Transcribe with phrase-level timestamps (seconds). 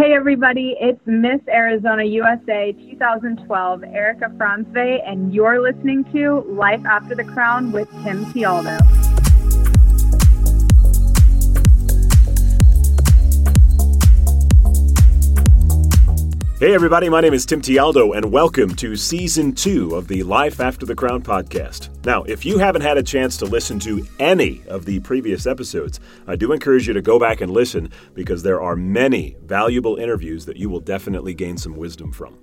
[0.00, 7.14] Hey everybody, it's Miss Arizona USA 2012, Erika Frantzve, and you're listening to Life After
[7.14, 9.09] the Crown with Tim Tialdo.
[16.60, 20.60] Hey, everybody, my name is Tim Tialdo, and welcome to season two of the Life
[20.60, 21.88] After the Crown podcast.
[22.04, 26.00] Now, if you haven't had a chance to listen to any of the previous episodes,
[26.26, 30.44] I do encourage you to go back and listen because there are many valuable interviews
[30.44, 32.36] that you will definitely gain some wisdom from.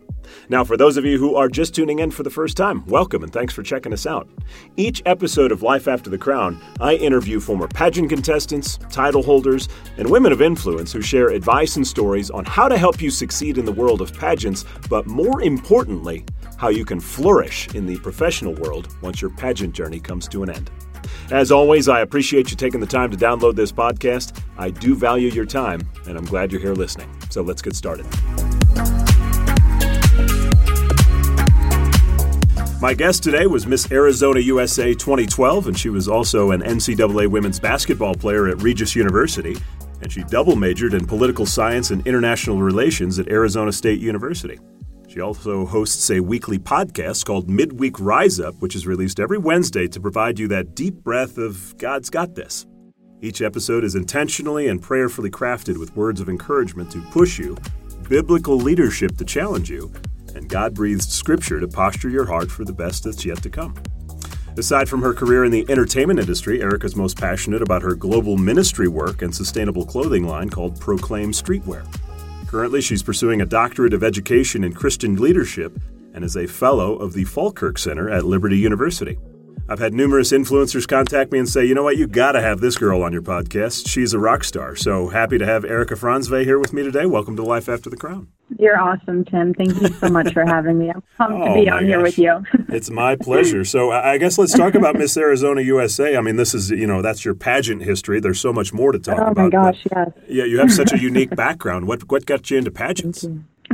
[0.50, 3.24] Now, for those of you who are just tuning in for the first time, welcome
[3.24, 4.28] and thanks for checking us out.
[4.76, 10.10] Each episode of Life After the Crown, I interview former pageant contestants, title holders, and
[10.10, 13.66] women of influence who share advice and stories on how to help you succeed in
[13.66, 16.26] the world of pageants, but more importantly,
[16.58, 20.50] how you can flourish in the professional world once your pageant journey comes to an
[20.50, 20.72] end.
[21.32, 24.42] As always, I appreciate you taking the time to download this podcast.
[24.58, 27.10] I do value your time, and I'm glad you're here listening.
[27.30, 28.06] So let's get started.
[32.80, 37.60] My guest today was Miss Arizona USA 2012, and she was also an NCAA women's
[37.60, 39.58] basketball player at Regis University,
[40.02, 44.60] and she double majored in political science and international relations at Arizona State University.
[45.08, 49.88] She also hosts a weekly podcast called Midweek Rise Up, which is released every Wednesday
[49.88, 52.66] to provide you that deep breath of God's got this.
[53.22, 57.58] Each episode is intentionally and prayerfully crafted with words of encouragement to push you,
[58.08, 59.92] biblical leadership to challenge you,
[60.36, 63.74] and God breathed scripture to posture your heart for the best that's yet to come.
[64.58, 68.88] Aside from her career in the entertainment industry, Erica's most passionate about her global ministry
[68.88, 71.86] work and sustainable clothing line called Proclaim Streetwear.
[72.48, 75.80] Currently, she's pursuing a doctorate of education in Christian leadership
[76.16, 79.20] and is a fellow of the Falkirk Center at Liberty University.
[79.70, 82.62] I've had numerous influencers contact me and say, you know what, you got to have
[82.62, 83.90] this girl on your podcast.
[83.90, 84.78] She's a rock star.
[84.78, 87.06] So happy to have Erika Frantzve here with me today.
[87.06, 88.30] Welcome to Life After the Crown.
[88.58, 89.54] You're awesome, Tim.
[89.54, 90.90] Thank you so much for having me.
[90.90, 92.46] I'm pumped oh, to be on here with you.
[92.70, 93.66] it's my pleasure.
[93.66, 96.16] So I guess let's talk about Miss Arizona USA.
[96.16, 98.22] I mean, this is, you know, that's your pageant history.
[98.22, 99.38] There's so much more to talk oh, about.
[99.38, 100.12] Oh my gosh, yes.
[100.30, 101.90] Yeah, you have such a unique background.
[101.90, 103.28] What what got you into pageants?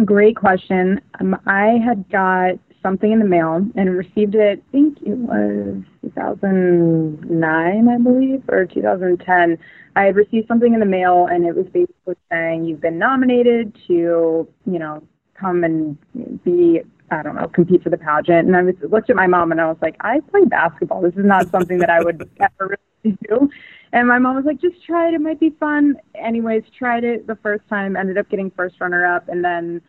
[0.05, 1.01] Great question.
[1.19, 5.81] Um, I had got something in the mail and received it, I think it was
[6.01, 9.57] 2009, I believe, or 2010.
[9.95, 13.75] I had received something in the mail and it was basically saying, you've been nominated
[13.87, 15.01] to, you know,
[15.39, 15.97] come and
[16.43, 18.47] be I don't know, compete for the pageant.
[18.47, 21.01] And I was looked at my mom and I was like, I play basketball.
[21.01, 23.49] This is not something that I would ever really do.
[23.91, 25.13] And my mom was like, just try it.
[25.13, 25.95] It might be fun.
[26.15, 29.29] Anyways, tried it the first time, ended up getting first runner up.
[29.29, 29.81] And then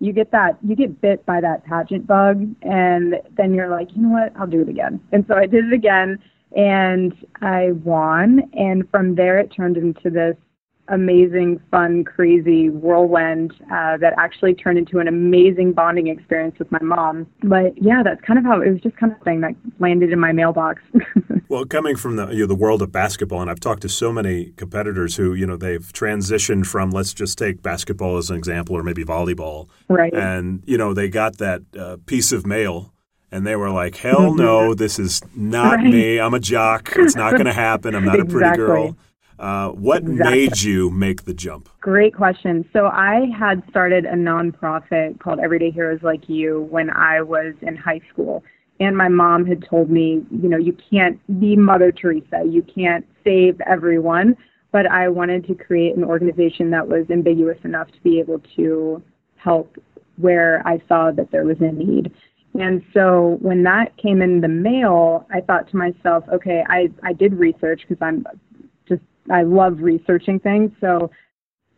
[0.00, 4.02] you get that you get bit by that pageant bug and then you're like you
[4.02, 4.32] know what?
[4.36, 5.00] I'll do it again.
[5.12, 6.18] And so i did it again
[6.56, 10.36] and i won and from there it turned into this
[10.88, 16.80] amazing, fun, crazy whirlwind uh, that actually turned into an amazing bonding experience with my
[16.82, 17.26] mom.
[17.42, 20.20] But yeah, that's kind of how it was just kind of thing that landed in
[20.20, 20.82] my mailbox.
[21.48, 24.12] well, coming from the you know, the world of basketball, and I've talked to so
[24.12, 28.76] many competitors who you know they've transitioned from let's just take basketball as an example,
[28.76, 30.14] or maybe volleyball, right?
[30.14, 32.92] And you know they got that uh, piece of mail
[33.32, 35.84] and they were like, "Hell no, this is not right.
[35.84, 36.20] me.
[36.20, 36.92] I'm a jock.
[36.96, 37.94] It's not going to happen.
[37.94, 38.36] I'm not exactly.
[38.36, 38.96] a pretty girl."
[39.38, 40.30] Uh, what exactly.
[40.30, 41.68] made you make the jump?
[41.80, 42.68] Great question.
[42.72, 47.76] So I had started a nonprofit called Everyday Heroes Like You when I was in
[47.76, 48.42] high school.
[48.78, 52.44] And my mom had told me, you know, you can't be Mother Teresa.
[52.46, 54.36] You can't save everyone.
[54.72, 59.02] But I wanted to create an organization that was ambiguous enough to be able to
[59.36, 59.76] help
[60.16, 62.12] where I saw that there was a need.
[62.58, 67.12] And so when that came in the mail, I thought to myself, okay, I, I
[67.12, 68.24] did research because I'm
[69.30, 70.70] I love researching things.
[70.80, 71.10] So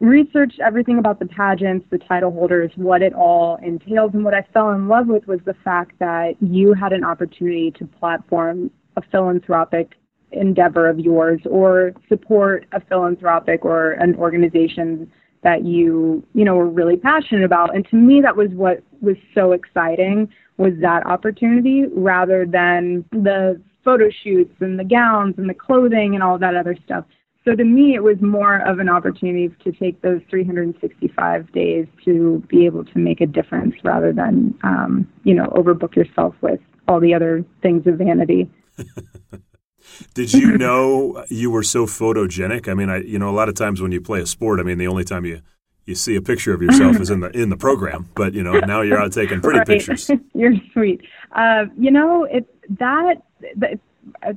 [0.01, 4.13] researched everything about the pageants, the title holders, what it all entails.
[4.15, 7.71] And what I fell in love with was the fact that you had an opportunity
[7.73, 9.95] to platform a philanthropic
[10.33, 15.11] endeavor of yours or support a philanthropic or an organization
[15.43, 17.75] that you, you know, were really passionate about.
[17.75, 20.29] And to me that was what was so exciting
[20.59, 26.23] was that opportunity rather than the photo shoots and the gowns and the clothing and
[26.23, 27.05] all that other stuff.
[27.49, 32.45] So to me, it was more of an opportunity to take those 365 days to
[32.47, 37.01] be able to make a difference rather than, um, you know, overbook yourself with all
[37.01, 38.51] the other things of vanity.
[40.13, 42.69] Did you know you were so photogenic?
[42.69, 44.63] I mean, I you know a lot of times when you play a sport, I
[44.63, 45.41] mean, the only time you
[45.87, 48.53] you see a picture of yourself is in the in the program, but you know
[48.67, 49.67] now you're out taking pretty right.
[49.67, 50.11] pictures.
[50.35, 51.01] you're sweet.
[51.33, 52.47] Uh, you know, it
[52.79, 53.23] that,
[53.57, 53.81] that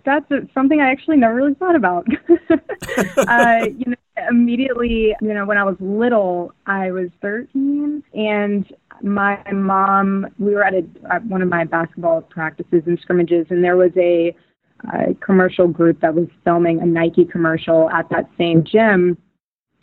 [0.06, 2.08] that's something I actually never really thought about.
[2.50, 3.96] uh, you know,
[4.30, 10.64] immediately, you know, when I was little, I was 13, and my mom, we were
[10.64, 14.36] at, a, at one of my basketball practices and scrimmages, and there was a,
[14.94, 19.18] a commercial group that was filming a Nike commercial at that same gym.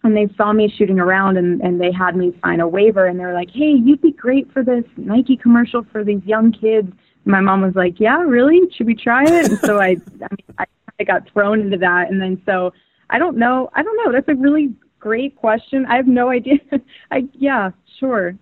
[0.05, 3.19] And they saw me shooting around and, and they had me sign a waiver and
[3.19, 6.93] they were like, Hey, you'd be great for this Nike commercial for these young kids.
[7.29, 8.61] My mom was like, Yeah, really?
[8.73, 9.51] Should we try it?
[9.51, 10.65] And so I, I, mean, I,
[10.99, 12.11] I got thrown into that.
[12.11, 12.73] And then so
[13.11, 13.71] I don't know.
[13.75, 14.13] I don't know.
[14.13, 15.87] That's a really great question.
[15.87, 16.59] I have no idea.
[17.11, 18.35] I yeah, sure.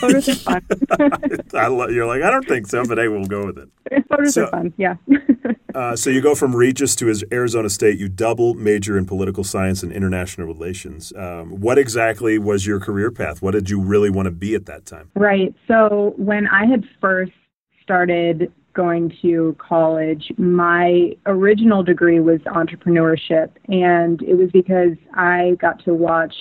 [0.00, 0.62] Photos are fun.
[1.54, 3.68] I lo- you're like I don't think so, but hey, we'll go with it.
[4.08, 4.72] Photos so, are fun.
[4.76, 4.96] Yeah.
[5.74, 7.98] uh, so you go from Regis to Arizona State.
[7.98, 11.12] You double major in political science and international relations.
[11.16, 13.42] Um, what exactly was your career path?
[13.42, 15.10] What did you really want to be at that time?
[15.14, 15.54] Right.
[15.66, 17.32] So when I had first
[17.88, 23.48] started going to college, my original degree was entrepreneurship.
[23.68, 26.34] And it was because I got to watch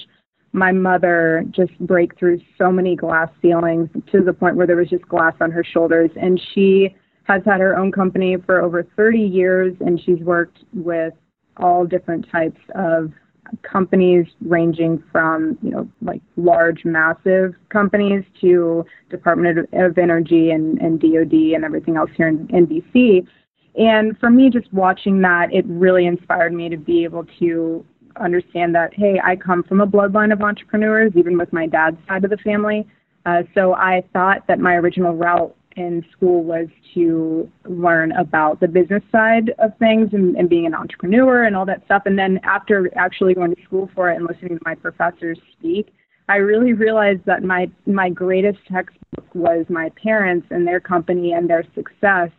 [0.51, 4.89] my mother just break through so many glass ceilings to the point where there was
[4.89, 6.09] just glass on her shoulders.
[6.19, 11.13] And she has had her own company for over 30 years, and she's worked with
[11.55, 13.13] all different types of
[13.63, 20.99] companies ranging from you know like large massive companies to department of, energy and, and
[20.99, 23.27] dod and everything else here in, in dc
[23.75, 27.85] and for me just watching that it really inspired me to be able to
[28.19, 32.23] understand that hey i come from a bloodline of entrepreneurs even with my dad's side
[32.23, 32.87] of the family.
[33.25, 38.67] Uh, so i thought that my original route in school was to learn about the
[38.67, 42.03] business side of things and, and being an entrepreneur and all that stuff.
[42.05, 45.93] And then after actually going to school for it and listening to my professors speak,
[46.29, 51.49] I really realized that my my greatest textbook was my parents and their company and
[51.49, 52.29] their success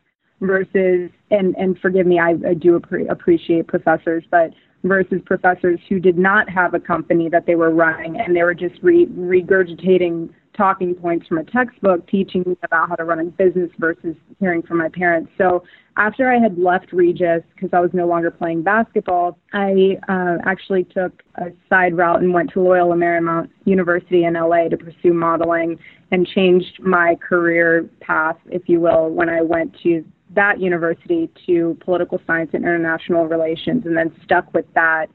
[0.41, 4.51] versus and and forgive me I, I do appre- appreciate professors but
[4.85, 8.55] versus professors who did not have a company that they were running and they were
[8.55, 10.29] just re- regurgitating
[10.59, 14.61] talking points from a textbook teaching me about how to run a business versus hearing
[14.61, 15.31] from my parents.
[15.39, 15.63] So
[15.97, 20.85] after I had left Regis because I was no longer playing basketball, I uh, actually
[20.85, 25.79] took a side route and went to Loyola Marymount University in LA to pursue modeling
[26.11, 31.79] and changed my career path, if you will, when I went to that university to
[31.81, 35.07] political science and international relations and then stuck with that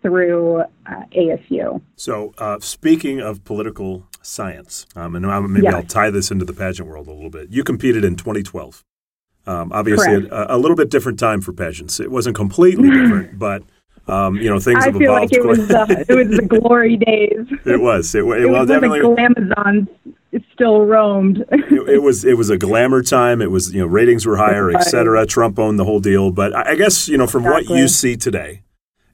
[0.00, 1.80] through uh, ASU.
[1.96, 4.86] So, uh, speaking of political science.
[4.96, 7.50] Um, and maybe I'll tie this into the pageant world a little bit.
[7.50, 8.84] You competed in 2012.
[9.46, 11.98] Um, obviously, a, a, little bit different time for pageants.
[11.98, 13.64] It wasn't completely different, but
[14.06, 15.02] um, you know things I have evolved.
[15.02, 17.46] I feel like it was the, it was the glory days.
[17.64, 18.14] it was.
[18.14, 19.00] It, it, it well, was definitely.
[19.00, 19.88] The glamazons
[20.52, 21.38] still roamed.
[21.50, 22.24] it, it, was.
[22.24, 23.42] It was a glamour time.
[23.42, 23.72] It was.
[23.72, 25.26] You know, ratings were higher, et cetera.
[25.26, 26.30] Trump owned the whole deal.
[26.30, 27.74] But I, I guess you know from exactly.
[27.74, 28.62] what you see today,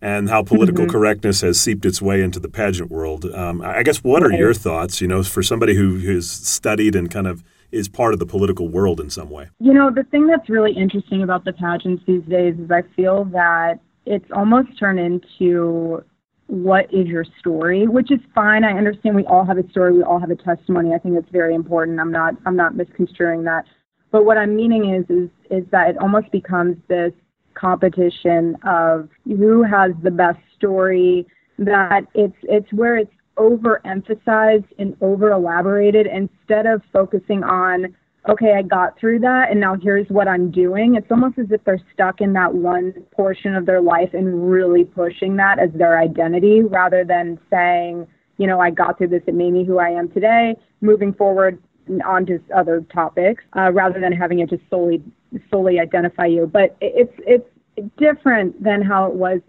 [0.00, 0.92] and how political mm-hmm.
[0.92, 3.24] correctness has seeped its way into the pageant world.
[3.26, 5.00] Um, I guess what are your thoughts?
[5.00, 8.68] You know, for somebody who has studied and kind of is part of the political
[8.68, 9.48] world in some way.
[9.60, 13.24] You know, the thing that's really interesting about the pageants these days is I feel
[13.26, 16.02] that it's almost turned into
[16.46, 18.64] what is your story, which is fine.
[18.64, 20.94] I understand we all have a story, we all have a testimony.
[20.94, 22.00] I think it's very important.
[22.00, 23.64] I'm not I'm not misconstruing that.
[24.10, 27.12] But what I'm meaning is is is that it almost becomes this
[27.58, 31.26] competition of who has the best story
[31.58, 37.94] that it's it's where it's overemphasized and over elaborated instead of focusing on
[38.28, 41.62] okay i got through that and now here's what i'm doing it's almost as if
[41.64, 45.98] they're stuck in that one portion of their life and really pushing that as their
[45.98, 48.06] identity rather than saying
[48.38, 51.60] you know i got through this it made me who i am today moving forward
[52.04, 55.02] onto other topics uh, rather than having it just solely
[55.50, 56.46] solely identify you.
[56.46, 57.48] But it's it's
[57.96, 59.40] different than how it was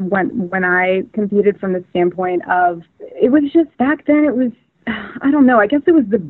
[0.00, 4.52] when when I competed from the standpoint of it was just back then it was
[4.88, 6.22] I don't know I guess it was the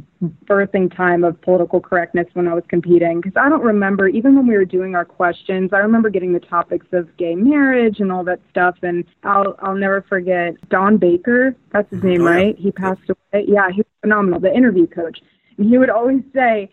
[0.45, 4.47] birthing time of political correctness when I was competing because I don't remember even when
[4.47, 8.25] we were doing our questions I remember getting the topics of gay marriage and all
[8.25, 12.09] that stuff and I'll I'll never forget Don Baker that's his mm-hmm.
[12.09, 12.59] name oh, right?
[12.59, 13.45] He passed away.
[13.47, 15.21] Yeah he was phenomenal the interview coach.
[15.59, 16.71] And he would always say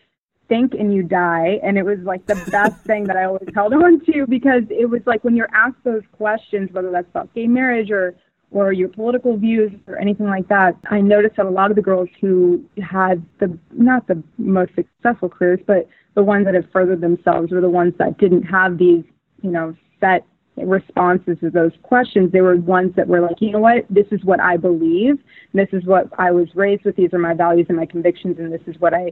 [0.54, 1.60] think and you die.
[1.64, 4.90] And it was like the best thing that I always held on to because it
[4.90, 8.16] was like when you're asked those questions, whether that's about gay marriage or
[8.52, 11.82] or your political views or anything like that, I noticed that a lot of the
[11.82, 17.02] girls who had the not the most successful careers, but the ones that have furthered
[17.02, 19.04] themselves were the ones that didn't have these,
[19.42, 20.24] you know, set
[20.56, 22.32] responses to those questions.
[22.32, 25.18] They were ones that were like, you know what, this is what I believe,
[25.54, 28.54] this is what I was raised with, these are my values and my convictions, and
[28.54, 29.12] this is what I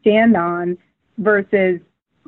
[0.00, 0.76] stand on
[1.18, 1.80] versus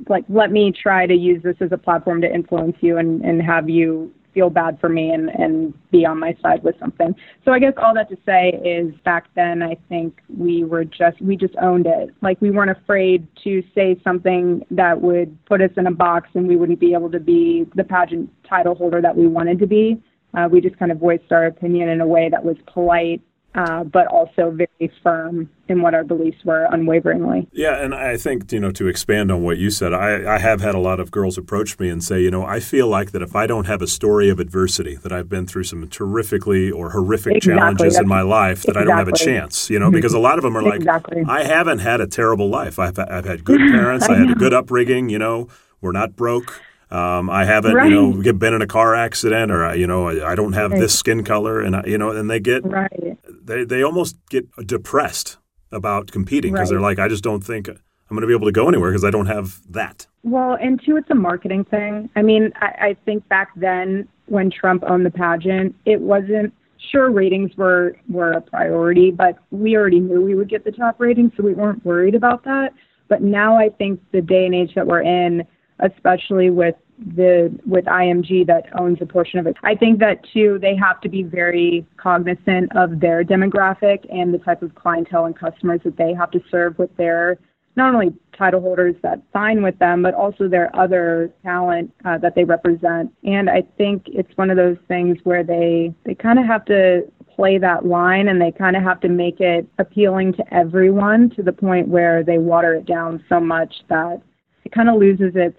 [0.08, 3.42] like let me try to use this as a platform to influence you and, and
[3.42, 7.14] have you feel bad for me and and be on my side with something.
[7.44, 11.20] So I guess all that to say is back then I think we were just
[11.20, 12.10] we just owned it.
[12.22, 16.48] Like we weren't afraid to say something that would put us in a box and
[16.48, 20.02] we wouldn't be able to be the pageant title holder that we wanted to be.
[20.34, 23.20] Uh, we just kind of voiced our opinion in a way that was polite
[23.54, 27.46] uh, but also very firm in what our beliefs were unwaveringly.
[27.52, 30.60] Yeah, and I think, you know, to expand on what you said, I, I have
[30.60, 33.22] had a lot of girls approach me and say, you know, I feel like that
[33.22, 36.90] if I don't have a story of adversity, that I've been through some terrifically or
[36.90, 37.58] horrific exactly.
[37.58, 38.82] challenges That's, in my life, that exactly.
[38.82, 41.22] I don't have a chance, you know, because a lot of them are like, exactly.
[41.28, 42.78] I haven't had a terrible life.
[42.78, 45.48] I've, I've had good parents, I, I had a good upbringing, you know,
[45.82, 46.62] we're not broke.
[46.92, 47.90] Um, I haven't, right.
[47.90, 50.80] you know, been in a car accident, or you know, I, I don't have right.
[50.80, 53.18] this skin color, and I, you know, and they get, right.
[53.42, 55.38] they they almost get depressed
[55.70, 57.76] about competing because they're like, I just don't think I'm
[58.10, 60.06] going to be able to go anywhere because I don't have that.
[60.22, 62.10] Well, and two, it's a marketing thing.
[62.14, 66.52] I mean, I, I think back then when Trump owned the pageant, it wasn't
[66.90, 71.00] sure ratings were were a priority, but we already knew we would get the top
[71.00, 72.74] ratings, so we weren't worried about that.
[73.08, 75.46] But now I think the day and age that we're in
[75.80, 76.74] especially with
[77.16, 79.56] the with IMG that owns a portion of it.
[79.62, 84.38] I think that too they have to be very cognizant of their demographic and the
[84.38, 87.38] type of clientele and customers that they have to serve with their
[87.76, 92.34] not only title holders that sign with them, but also their other talent uh, that
[92.34, 93.10] they represent.
[93.24, 97.02] And I think it's one of those things where they they kind of have to
[97.34, 101.42] play that line and they kind of have to make it appealing to everyone to
[101.42, 104.20] the point where they water it down so much that
[104.64, 105.58] it kind of loses its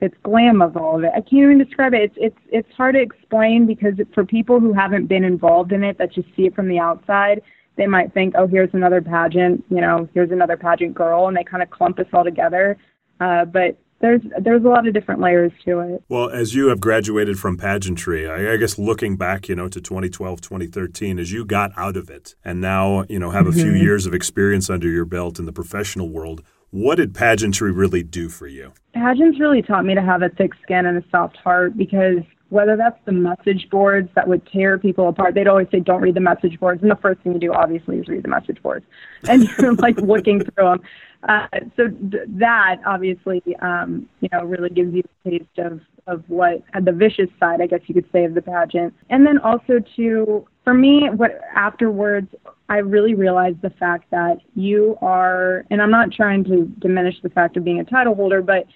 [0.00, 1.10] its glam of all of it.
[1.14, 2.02] I can't even describe it.
[2.02, 5.98] It's it's it's hard to explain because for people who haven't been involved in it,
[5.98, 7.42] that just see it from the outside,
[7.76, 11.44] they might think, oh, here's another pageant, you know, here's another pageant girl, and they
[11.44, 12.76] kind of clump us all together.
[13.20, 16.02] Uh, but there's there's a lot of different layers to it.
[16.08, 19.80] Well, as you have graduated from pageantry, I, I, guess looking back, you know, to
[19.80, 23.60] 2012, 2013, as you got out of it, and now you know have a mm-hmm.
[23.60, 28.02] few years of experience under your belt in the professional world, what did pageantry really
[28.02, 28.72] do for you?
[28.94, 32.76] Pageants really taught me to have a thick skin and a soft heart because whether
[32.76, 36.20] that's the message boards that would tear people apart, they'd always say, don't read the
[36.20, 36.82] message boards.
[36.82, 38.84] And the first thing you do, obviously, is read the message boards.
[39.28, 40.80] And you're like looking through them.
[41.28, 41.46] Uh,
[41.76, 45.80] so th- that obviously, um, you know, really gives you a taste of,
[46.10, 48.94] of what the vicious side, I guess you could say, of the pageant.
[49.08, 52.28] And then also to, for me, what afterwards,
[52.68, 57.30] I really realized the fact that you are, and I'm not trying to diminish the
[57.30, 58.66] fact of being a title holder, but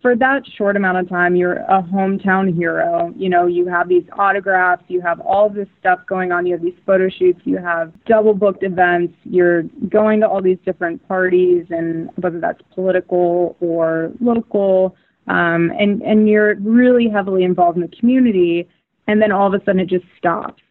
[0.00, 3.12] for that short amount of time, you're a hometown hero.
[3.16, 6.62] You know, you have these autographs, you have all this stuff going on, you have
[6.62, 11.66] these photo shoots, you have double booked events, you're going to all these different parties,
[11.70, 14.94] and whether that's political or local,
[15.28, 18.68] um, and and you're really heavily involved in the community,
[19.06, 20.62] and then all of a sudden it just stops,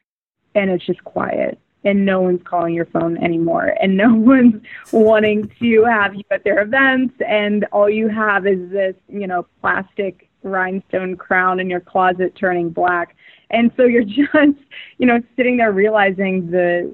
[0.56, 4.60] and it's just quiet and no one's calling your phone anymore and no one's
[4.92, 9.46] wanting to have you at their events and all you have is this you know
[9.62, 13.16] plastic rhinestone crown in your closet turning black.
[13.50, 14.60] And so you're just
[14.98, 16.94] you know sitting there realizing the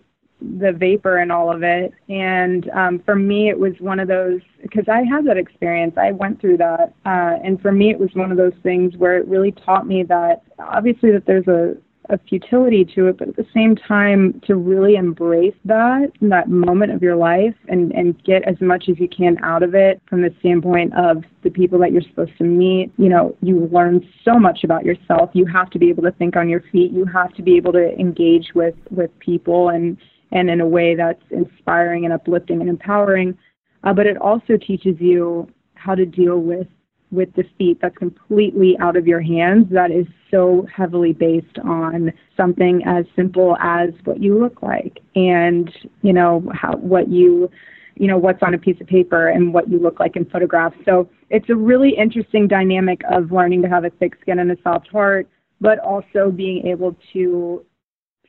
[0.59, 4.41] the vapor and all of it and um for me it was one of those
[4.61, 8.09] because i had that experience i went through that uh and for me it was
[8.13, 11.75] one of those things where it really taught me that obviously that there's a
[12.09, 16.91] a futility to it, but at the same time to really embrace that that moment
[16.91, 20.21] of your life and and get as much as you can out of it from
[20.21, 22.91] the standpoint of the people that you're supposed to meet.
[22.97, 25.29] You know, you learn so much about yourself.
[25.33, 26.91] You have to be able to think on your feet.
[26.91, 29.97] You have to be able to engage with with people and
[30.33, 33.37] and in a way that's inspiring and uplifting and empowering.
[33.83, 36.67] Uh, but it also teaches you how to deal with
[37.11, 42.81] with defeat that's completely out of your hands that is so heavily based on something
[42.87, 45.71] as simple as what you look like and
[46.01, 47.47] you know how what you
[47.95, 50.75] you know what's on a piece of paper and what you look like in photographs
[50.85, 54.57] so it's a really interesting dynamic of learning to have a thick skin and a
[54.63, 55.27] soft heart
[55.61, 57.63] but also being able to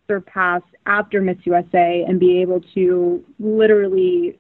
[0.07, 4.39] surpass after Miss USA and be able to literally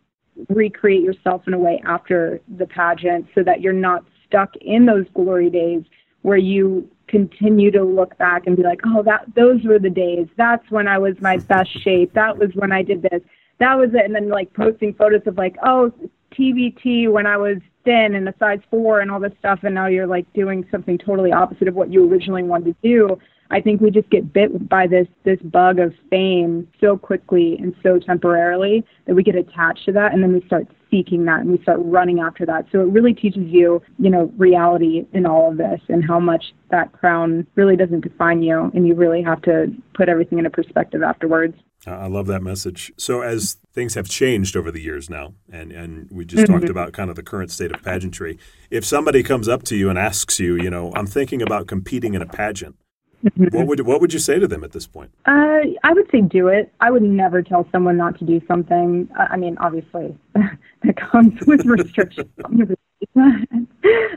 [0.49, 5.07] recreate yourself in a way after the pageant so that you're not stuck in those
[5.15, 5.83] glory days
[6.23, 10.27] where you continue to look back and be like, oh, that those were the days.
[10.37, 12.13] That's when I was my best shape.
[12.15, 13.21] That was when I did this.
[13.59, 14.05] That was it.
[14.05, 15.93] And then like posting photos of like, oh,
[16.33, 19.61] TBT when I was thin and a size four and all this stuff.
[19.63, 23.19] And now you're like doing something totally opposite of what you originally wanted to do.
[23.51, 27.75] I think we just get bit by this this bug of fame so quickly and
[27.83, 31.51] so temporarily that we get attached to that and then we start seeking that and
[31.51, 32.67] we start running after that.
[32.71, 36.55] So it really teaches you, you know, reality in all of this and how much
[36.71, 41.03] that crown really doesn't define you and you really have to put everything into perspective
[41.03, 41.57] afterwards.
[41.87, 42.93] I love that message.
[42.97, 46.55] So, as things have changed over the years now, and, and we just mm-hmm.
[46.55, 48.39] talked about kind of the current state of pageantry,
[48.71, 52.15] if somebody comes up to you and asks you, you know, I'm thinking about competing
[52.15, 52.77] in a pageant.
[53.51, 55.11] What would what would you say to them at this point?
[55.27, 56.73] Uh, I would say do it.
[56.81, 59.09] I would never tell someone not to do something.
[59.17, 62.29] I mean, obviously, that comes with restrictions.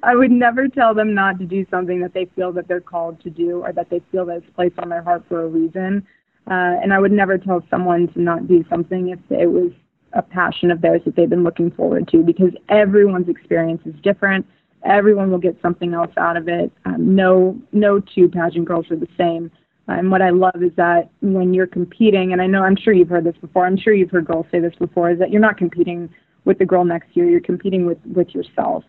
[0.04, 3.22] I would never tell them not to do something that they feel that they're called
[3.22, 6.06] to do or that they feel that it's placed on their heart for a reason.
[6.50, 9.72] Uh, and I would never tell someone to not do something if it was
[10.14, 14.46] a passion of theirs that they've been looking forward to because everyone's experience is different
[14.86, 16.72] everyone will get something else out of it.
[16.86, 19.52] Um, no, no two pageant girls are the same.
[19.88, 23.10] And what I love is that when you're competing, and I know I'm sure you've
[23.10, 23.66] heard this before.
[23.66, 26.10] I'm sure you've heard girls say this before, is that you're not competing
[26.44, 27.28] with the girl next to you.
[27.28, 28.84] You're competing with with yourself.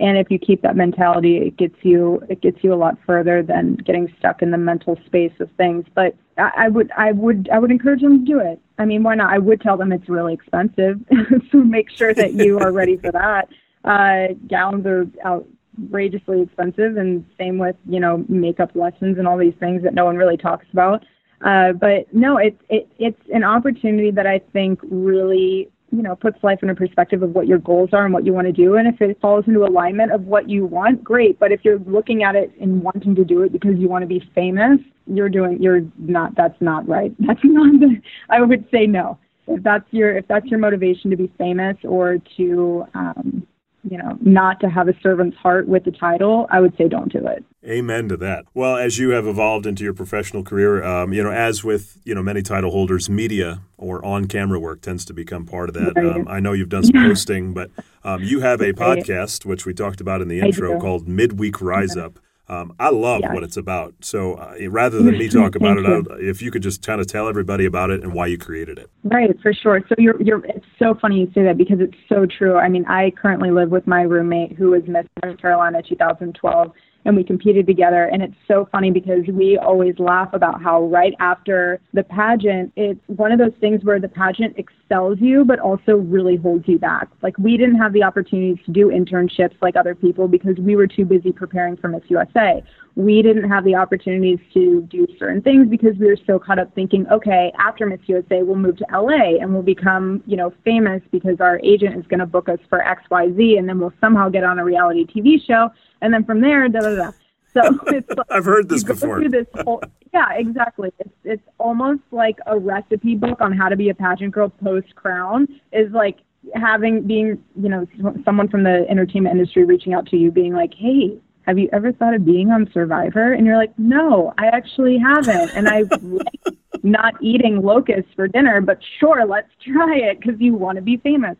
[0.00, 3.42] And if you keep that mentality, it gets you it gets you a lot further
[3.42, 5.86] than getting stuck in the mental space of things.
[5.94, 8.60] But I, I would I would I would encourage them to do it.
[8.78, 9.32] I mean, why not?
[9.32, 11.00] I would tell them it's really expensive,
[11.52, 13.48] so make sure that you are ready for that.
[13.84, 19.54] Uh, gowns are outrageously expensive, and same with you know makeup lessons and all these
[19.60, 21.04] things that no one really talks about.
[21.44, 26.42] Uh, but no, it's it, it's an opportunity that I think really you know puts
[26.42, 28.76] life in a perspective of what your goals are and what you want to do.
[28.76, 31.38] And if it falls into alignment of what you want, great.
[31.38, 34.06] But if you're looking at it and wanting to do it because you want to
[34.06, 36.34] be famous, you're doing you're not.
[36.36, 37.14] That's not right.
[37.26, 37.80] That's not.
[37.80, 38.00] The,
[38.30, 39.18] I would say no.
[39.46, 43.46] If that's your if that's your motivation to be famous or to um,
[43.88, 47.12] you know, not to have a servant's heart with the title, I would say don't
[47.12, 47.44] do it.
[47.66, 48.44] Amen to that.
[48.54, 52.14] Well, as you have evolved into your professional career, um, you know, as with you
[52.14, 55.96] know many title holders, media or on-camera work tends to become part of that.
[55.96, 57.02] Um, I know you've done some yeah.
[57.08, 57.70] hosting, but
[58.02, 61.96] um, you have a podcast which we talked about in the intro called Midweek Rise
[61.96, 62.18] Up.
[62.46, 63.94] Um, I love what it's about.
[64.00, 66.06] So uh, rather than me talk about it, you.
[66.20, 68.90] if you could just kind of tell everybody about it and why you created it.
[69.02, 69.80] Right, for sure.
[69.88, 72.56] So you're, you're, it's so funny you say that because it's so true.
[72.56, 76.72] I mean, I currently live with my roommate who was Miss North Carolina 2012
[77.04, 78.04] and we competed together.
[78.04, 83.00] And it's so funny because we always laugh about how right after the pageant, it's
[83.06, 87.08] one of those things where the pageant excels you, but also really holds you back.
[87.22, 90.86] Like we didn't have the opportunities to do internships like other people because we were
[90.86, 92.62] too busy preparing for Miss USA.
[92.96, 96.72] We didn't have the opportunities to do certain things because we were so caught up
[96.74, 101.02] thinking, okay, after Miss USA, we'll move to LA and we'll become, you know, famous
[101.10, 104.44] because our agent is going to book us for XYZ and then we'll somehow get
[104.44, 107.10] on a reality TV show and then from there, da da da.
[107.54, 109.26] So it's like, I've heard this before.
[109.28, 110.92] This whole, yeah, exactly.
[110.98, 114.94] It's it's almost like a recipe book on how to be a pageant girl post
[114.96, 115.48] crown.
[115.72, 116.18] Is like
[116.54, 117.86] having being you know
[118.24, 121.18] someone from the entertainment industry reaching out to you, being like, hey.
[121.46, 123.34] Have you ever thought of being on Survivor?
[123.34, 125.50] And you're like, no, I actually haven't.
[125.54, 130.54] And I like not eating locusts for dinner, but sure, let's try it because you
[130.54, 131.36] want to be famous.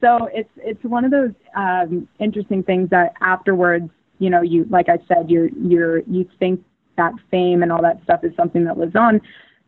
[0.00, 4.88] So it's it's one of those um, interesting things that afterwards you know, you like
[4.88, 6.62] I said, you're you're you think
[6.96, 9.20] that fame and all that stuff is something that lives on.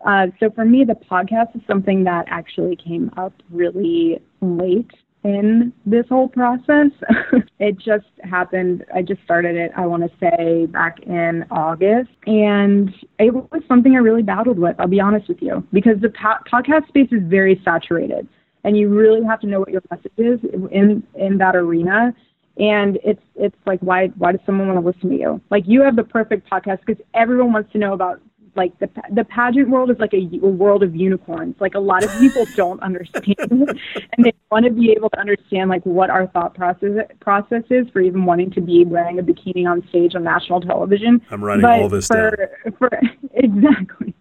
[0.06, 4.90] Uh, so for me, the podcast is something that actually came up really late
[5.24, 6.90] in this whole process.
[7.60, 8.84] it just happened.
[8.94, 12.10] I just started it, I want to say, back in August.
[12.26, 16.10] And it was something I really battled with, I'll be honest with you, because the
[16.10, 18.28] po- podcast space is very saturated.
[18.64, 22.14] And you really have to know what your message is in, in that arena.
[22.58, 25.40] And it's it's like why why does someone want to listen to you?
[25.50, 28.20] Like you have the perfect podcast because everyone wants to know about
[28.56, 31.54] like the the pageant world is like a, a world of unicorns.
[31.60, 33.36] Like a lot of people don't understand.
[33.38, 37.88] And they want to be able to understand like what our thought process process is
[37.90, 41.20] for even wanting to be wearing a bikini on stage on national television.
[41.30, 42.72] I'm writing but all this for, down.
[42.78, 42.90] for
[43.34, 44.14] exactly.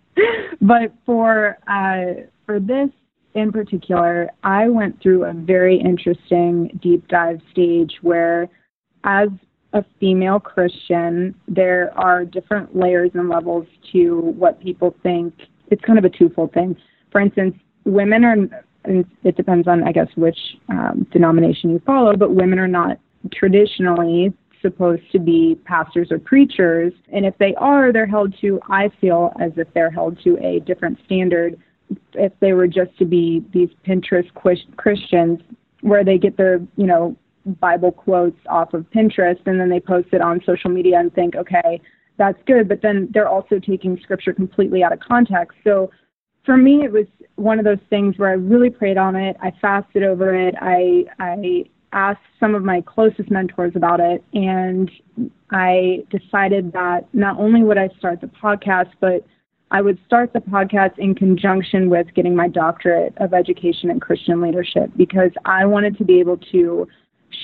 [0.61, 2.89] But for uh for this
[3.33, 8.49] in particular, I went through a very interesting deep dive stage where,
[9.03, 9.29] as
[9.73, 15.33] a female Christian, there are different layers and levels to what people think.
[15.69, 16.75] It's kind of a twofold thing.
[17.11, 18.35] For instance, women are,
[18.83, 20.37] and it depends on, I guess, which
[20.69, 22.99] um, denomination you follow, but women are not
[23.31, 26.93] traditionally supposed to be pastors or preachers.
[27.11, 30.59] And if they are, they're held to, I feel as if they're held to a
[30.59, 31.57] different standard
[32.13, 34.29] if they were just to be these Pinterest
[34.77, 35.39] Christians
[35.81, 37.15] where they get their, you know,
[37.59, 41.35] Bible quotes off of Pinterest and then they post it on social media and think,
[41.35, 41.81] okay,
[42.17, 42.67] that's good.
[42.67, 45.57] But then they're also taking scripture completely out of context.
[45.63, 45.89] So
[46.45, 49.37] for me, it was one of those things where I really prayed on it.
[49.41, 50.55] I fasted over it.
[50.61, 54.89] I I asked some of my closest mentors about it, and
[55.51, 59.25] I decided that not only would I start the podcast, but
[59.71, 64.41] I would start the podcast in conjunction with getting my doctorate of education in Christian
[64.41, 66.87] leadership because I wanted to be able to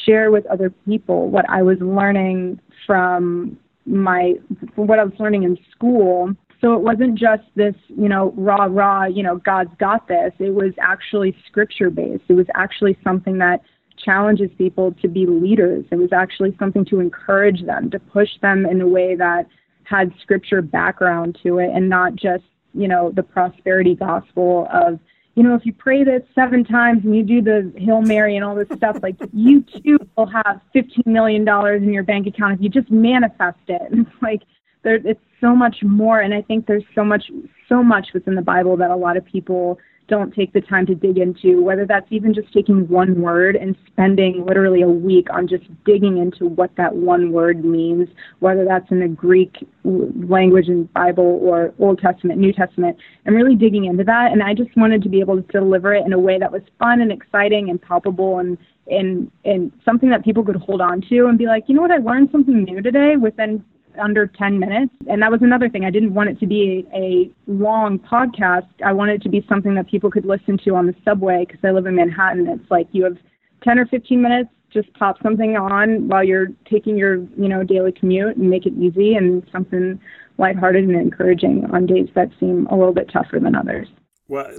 [0.06, 4.34] share with other people what I was learning from my
[4.76, 6.34] what I was learning in school.
[6.60, 10.34] So it wasn't just this, you know, rah rah, you know, God's got this.
[10.40, 12.24] It was actually scripture based.
[12.28, 13.62] It was actually something that
[13.98, 15.86] challenges people to be leaders.
[15.92, 19.48] It was actually something to encourage them, to push them in a way that
[19.88, 25.00] had scripture background to it and not just, you know, the prosperity gospel of,
[25.36, 28.44] you know, if you pray this seven times and you do the Hail Mary and
[28.44, 32.62] all this stuff, like you too will have $15 million in your bank account if
[32.62, 33.82] you just manifest it.
[33.92, 34.42] And it's like,
[34.84, 36.20] there, it's so much more.
[36.20, 37.32] And I think there's so much,
[37.70, 40.96] so much within the Bible that a lot of people don't take the time to
[40.96, 45.48] dig into, whether that's even just taking one word and spending literally a week on
[45.48, 48.08] just digging into what that one word means,
[48.40, 53.56] whether that's in the Greek language and Bible or Old Testament, New Testament, and really
[53.56, 54.32] digging into that.
[54.32, 56.62] And I just wanted to be able to deliver it in a way that was
[56.80, 58.58] fun and exciting and palpable and
[58.90, 61.92] and and something that people could hold on to and be like, you know what,
[61.92, 63.64] I learned something new today within
[63.98, 64.94] under 10 minutes.
[65.10, 65.86] And that was another thing.
[65.86, 68.68] I didn't want it to be a, a long podcast.
[68.86, 71.62] I wanted it to be something that people could listen to on the subway because
[71.64, 72.48] I live in Manhattan.
[72.48, 73.18] It's like you have
[73.64, 77.92] 10 or 15 minutes, just pop something on while you're taking your, you know, daily
[77.92, 80.00] commute and make it easy and something
[80.38, 83.88] lighthearted and encouraging on days that seem a little bit tougher than others.
[84.30, 84.52] Well,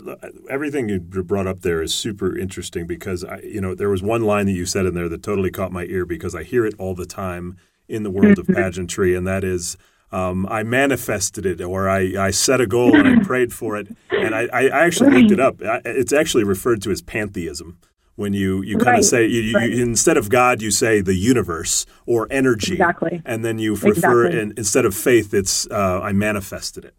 [0.49, 4.23] everything you brought up there is super interesting because I, you know, there was one
[4.23, 6.75] line that you said in there that totally caught my ear because I hear it
[6.79, 8.55] all the time in the world of mm-hmm.
[8.55, 9.77] pageantry, and that is
[10.11, 13.89] um, I manifested it or I, I set a goal and I prayed for it.
[14.11, 15.57] And I, I actually looked it up.
[15.85, 17.79] It's actually referred to as pantheism.
[18.17, 19.71] When you, you kind of say, you, right.
[19.71, 22.73] you, instead of God, you say the universe or energy.
[22.73, 23.23] Exactly.
[23.25, 24.41] And then you refer, exactly.
[24.41, 26.95] and instead of faith, it's uh, I manifested it.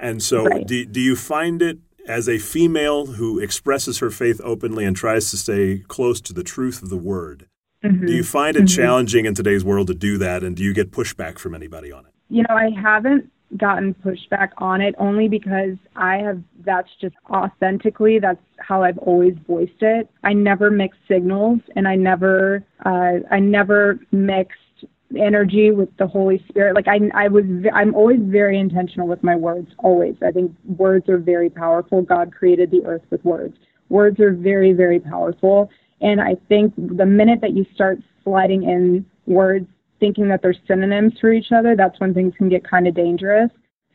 [0.00, 1.78] And so do, do you find it
[2.08, 6.42] as a female who expresses her faith openly and tries to stay close to the
[6.42, 7.46] truth of the word?
[7.84, 8.06] Mm-hmm.
[8.06, 8.82] Do you find it mm-hmm.
[8.82, 12.06] challenging in today's world to do that, and do you get pushback from anybody on
[12.06, 12.12] it?
[12.30, 18.18] You know, I haven't gotten pushback on it only because I have that's just authentically
[18.18, 20.10] that's how I've always voiced it.
[20.24, 24.58] I never mix signals and I never uh I never mixed
[25.16, 26.74] energy with the Holy Spirit.
[26.74, 30.16] Like I I was I'm always very intentional with my words always.
[30.26, 32.02] I think words are very powerful.
[32.02, 33.56] God created the earth with words.
[33.88, 39.06] Words are very very powerful and I think the minute that you start sliding in
[39.26, 39.66] words
[40.00, 43.50] thinking that they're synonyms for each other, that's when things can get kind of dangerous.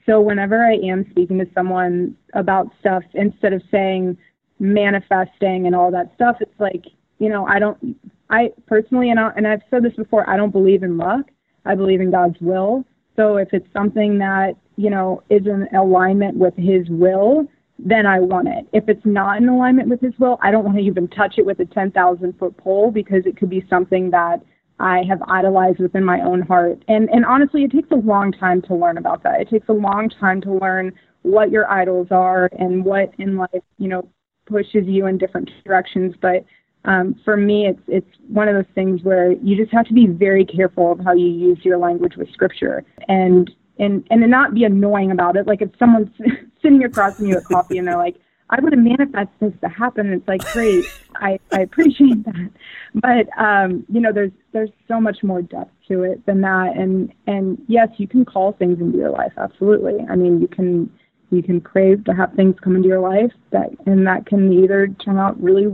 [0.05, 4.17] So whenever I am speaking to someone about stuff, instead of saying
[4.59, 6.85] manifesting and all that stuff, it's like,
[7.19, 7.95] you know, I don't,
[8.29, 11.25] I personally, and, I, and I've said this before, I don't believe in luck.
[11.65, 12.85] I believe in God's will.
[13.15, 17.47] So if it's something that, you know, is in alignment with His will,
[17.85, 18.67] then I want it.
[18.73, 21.45] If it's not in alignment with His will, I don't want to even touch it
[21.45, 24.41] with a 10,000 foot pole because it could be something that
[24.79, 26.83] I have idolized within my own heart.
[26.87, 29.41] And and honestly, it takes a long time to learn about that.
[29.41, 33.63] It takes a long time to learn what your idols are and what in life,
[33.77, 34.07] you know,
[34.45, 36.15] pushes you in different directions.
[36.21, 36.45] But
[36.85, 40.07] um, for me, it's it's one of those things where you just have to be
[40.07, 44.63] very careful of how you use your language with Scripture, and and and not be
[44.63, 45.47] annoying about it.
[45.47, 46.09] Like if someone's
[46.61, 48.17] sitting across from you at coffee and they're like,
[48.49, 50.07] I would have manifested this to happen.
[50.07, 50.85] And it's like, great,
[51.17, 52.49] I, I appreciate that.
[52.95, 56.75] But um, you know, there's there's so much more depth to it than that.
[56.75, 60.05] And and yes, you can call things into your life, absolutely.
[60.09, 60.91] I mean you can
[61.31, 64.87] you can crave to have things come into your life that and that can either
[65.03, 65.67] turn out really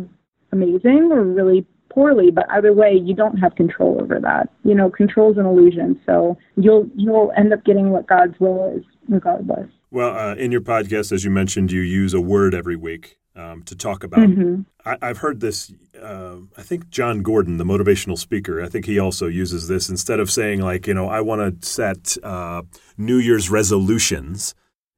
[0.51, 1.65] amazing or really
[1.95, 4.49] poorly, but either way, you don't have control over that.
[4.63, 8.75] You know, control is an illusion, so you'll you'll end up getting what God's will
[8.77, 9.69] is, regardless.
[9.89, 13.63] Well, uh, in your podcast, as you mentioned, you use a word every week um,
[13.63, 14.19] to talk about.
[14.19, 14.61] Mm-hmm.
[14.85, 15.73] I, have heard this.
[15.99, 20.19] Uh, I think Jon Gordon, the motivational speaker, I think he also uses this instead
[20.19, 22.63] of saying like, you know, I want to set uh,
[22.97, 24.53] New Year's resolutions.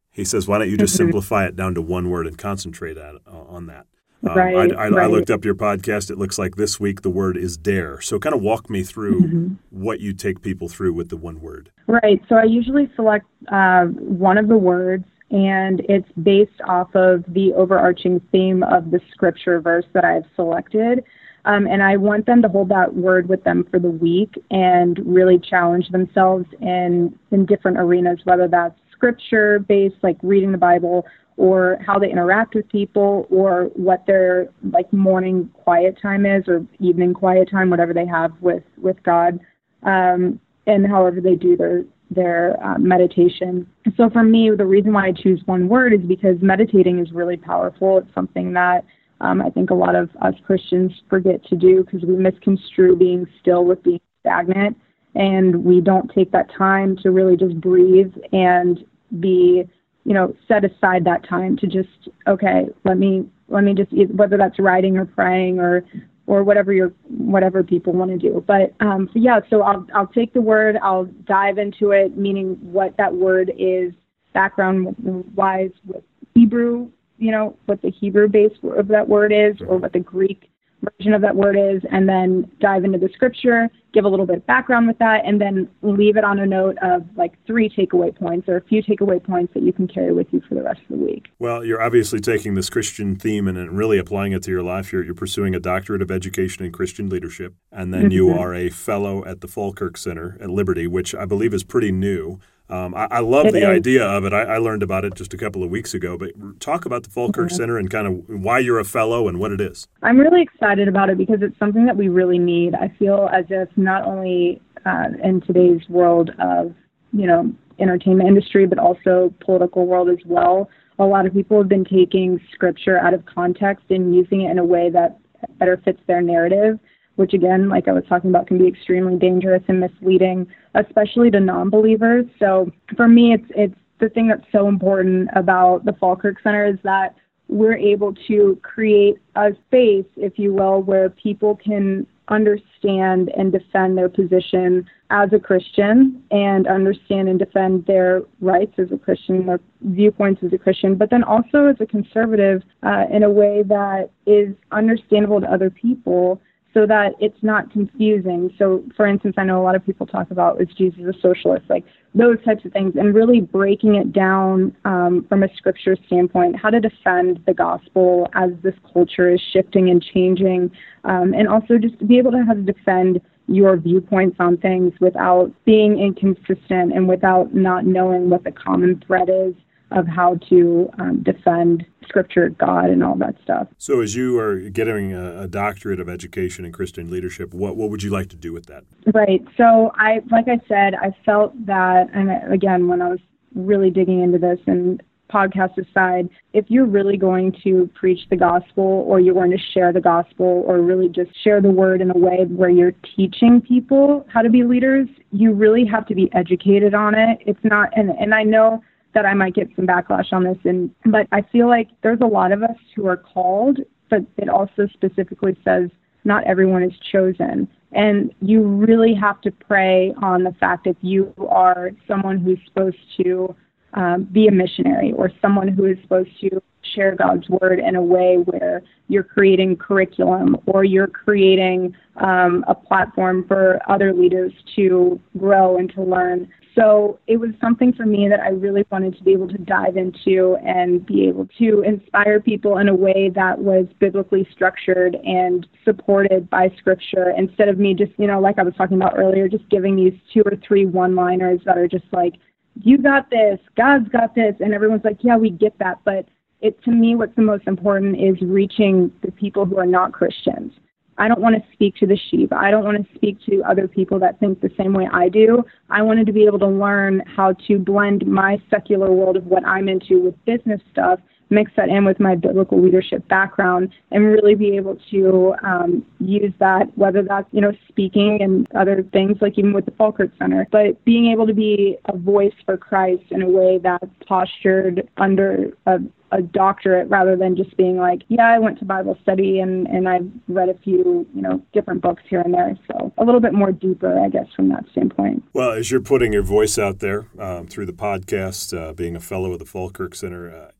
[0.09, 1.05] He says, why don't you just mm-hmm.
[1.05, 3.85] simplify it down to one word and concentrate at, on that?
[4.27, 5.03] Um, right, I, I, right.
[5.03, 6.09] I, looked up your podcast.
[6.09, 8.01] It looks like this week the word is dare.
[8.01, 9.53] So, kind of walk me through mm-hmm.
[9.69, 11.71] what you take people through with the one word.
[11.85, 12.21] Right.
[12.27, 17.53] So, I usually select uh, one of the words, and it's based off of the
[17.53, 21.03] overarching theme of the scripture verse that I've selected.
[21.45, 24.99] Um, and I want them to hold that word with them for the week and
[25.05, 31.05] really challenge themselves in in different arenas, whether that's scripture based, like reading the Bible,
[31.37, 36.65] or how they interact with people or what their like morning quiet time is or
[36.79, 39.39] evening quiet time whatever they have with with god
[39.83, 43.67] um, and however they do their their uh, meditation.
[43.97, 47.37] So for me the reason why i choose one word is because meditating is really
[47.37, 47.99] powerful.
[47.99, 48.83] It's something that
[49.21, 53.25] um, i think a lot of us christians forget to do because we misconstrue being
[53.39, 54.77] still with being stagnant
[55.15, 58.85] and we don't take that time to really just breathe and
[59.19, 59.63] be
[60.07, 64.37] you know set aside that time to just okay let me let me just whether
[64.37, 65.85] that's writing or praying or
[66.27, 68.43] or whatever your whatever people want to do.
[68.47, 72.57] But um so yeah so i'll i'll take the word i'll dive into it meaning
[72.61, 73.91] what that word is
[74.33, 74.95] background
[75.35, 76.03] wise with
[76.35, 80.49] hebrew you know what the hebrew base of that word is or what the greek
[80.81, 84.37] version of that word is, and then dive into the scripture, give a little bit
[84.37, 88.15] of background with that, and then leave it on a note of like three takeaway
[88.15, 90.79] points or a few takeaway points that you can carry with you for the rest
[90.89, 91.27] of the week.
[91.39, 94.91] Well, you're obviously taking this Christian theme and really applying it to your life.
[94.91, 98.11] You're, you're pursuing a doctorate of education in Christian leadership, and then mm-hmm.
[98.11, 101.91] you are a fellow at the Falkirk Center at Liberty, which I believe is pretty
[101.91, 102.39] new.
[102.69, 103.77] Um, I, I, love it the is.
[103.77, 104.33] idea of it.
[104.33, 106.17] I, I, learned about it just a couple of weeks ago.
[106.17, 107.55] But talk about the Falkirk mm-hmm.
[107.55, 109.87] Center and kind of why you're a fellow and what it is.
[110.03, 112.75] I'm really excited about it because it's something that we really need.
[112.75, 116.75] I feel as if not only uh, in today's world of
[117.13, 121.69] you know entertainment industry, but also political world as well, a lot of people have
[121.69, 125.19] been taking scripture out of context and using it in a way that
[125.59, 126.79] better fits their narrative
[127.17, 131.39] which again, like I was talking about, can be extremely dangerous and misleading, especially to
[131.39, 132.25] non-believers.
[132.39, 136.77] So for me, it's it's the thing that's so important about the Falkirk Center is
[136.83, 137.15] that
[137.49, 143.97] we're able to create a space, if you will, where people can understand and defend
[143.97, 149.61] their position as a Christian and understand and defend their rights as a Christian, their
[149.81, 154.09] viewpoints as a Christian, but then also as a conservative uh, in a way that
[154.25, 156.41] is understandable to other people
[156.77, 158.53] so that it's not confusing.
[158.59, 161.65] So, for instance, I know a lot of people talk about is Jesus a socialist,
[161.71, 166.55] like those types of things, and really breaking it down um, from a scripture standpoint,
[166.55, 170.69] how to defend the gospel as this culture is shifting and changing,
[171.03, 174.93] um, and also just to be able to have to defend your viewpoints on things
[174.99, 179.55] without being inconsistent and without not knowing what the common thread is
[179.89, 183.67] of how to um, defend scripture, God, and all that stuff.
[183.77, 187.89] So, as you are getting a, a, doctorate of education in Christian leadership, what what
[187.89, 188.83] would you like to do with that?
[189.13, 189.43] Right.
[189.55, 193.19] So, I like I said, I felt that, and again, when I was
[193.55, 199.03] really digging into this and podcast aside, if you're really going to preach the gospel
[199.07, 202.17] or you're going to share the gospel or really just share the word in a
[202.17, 206.93] way where you're teaching people how to be leaders, you really have to be educated
[206.93, 207.39] on it.
[207.45, 208.81] It's not, and, and I know
[209.13, 210.57] that I might get some backlash on this.
[210.63, 214.49] And but I feel like there's a lot of us who are called, but it
[214.49, 215.89] also specifically says
[216.23, 217.67] not everyone is chosen.
[217.93, 222.97] And you really have to pray on the fact that you are someone who's supposed
[223.23, 223.55] to
[223.93, 226.61] um, be a missionary or someone who is supposed to
[226.93, 232.75] share God's word in a way where you're creating curriculum or you're creating um, a
[232.75, 236.49] platform for other leaders to grow and to learn.
[236.77, 239.97] So it was something for me that I really wanted to be able to dive
[239.97, 245.65] into and be able to inspire people in a way that was biblically structured and
[245.83, 249.47] supported by scripture instead of me just, you know, like I was talking about earlier,
[249.47, 252.35] just giving these two or three one liners that are just like,
[252.83, 255.99] you got this, God's got this, and everyone's like, yeah, we get that.
[256.05, 256.27] But
[256.61, 260.73] it to me, what's the most important is reaching the people who are not Christians
[261.17, 262.53] I don't want to speak to the sheep.
[262.53, 265.63] I don't want to speak to other people that think the same way I do.
[265.89, 269.65] I wanted to be able to learn how to blend my secular world of what
[269.65, 274.53] I'm into with business stuff, mix that in with my biblical leadership background, and really
[274.53, 279.57] be able to um, use that, whether that's, you know, speaking and other things, like
[279.57, 283.41] even with the Falkirk Center, but being able to be a voice for Christ in
[283.41, 285.99] a way that's postured under a
[286.31, 290.07] a doctorate rather than just being like, yeah, I went to Bible study and and
[290.07, 292.77] I've read a few, you know, different books here and there.
[292.91, 295.43] So a little bit more deeper, I guess, from that standpoint.
[295.53, 299.19] Well, as you're putting your voice out there um, through the podcast, uh, being a
[299.19, 300.53] fellow of the Falkirk Center.
[300.53, 300.71] Uh,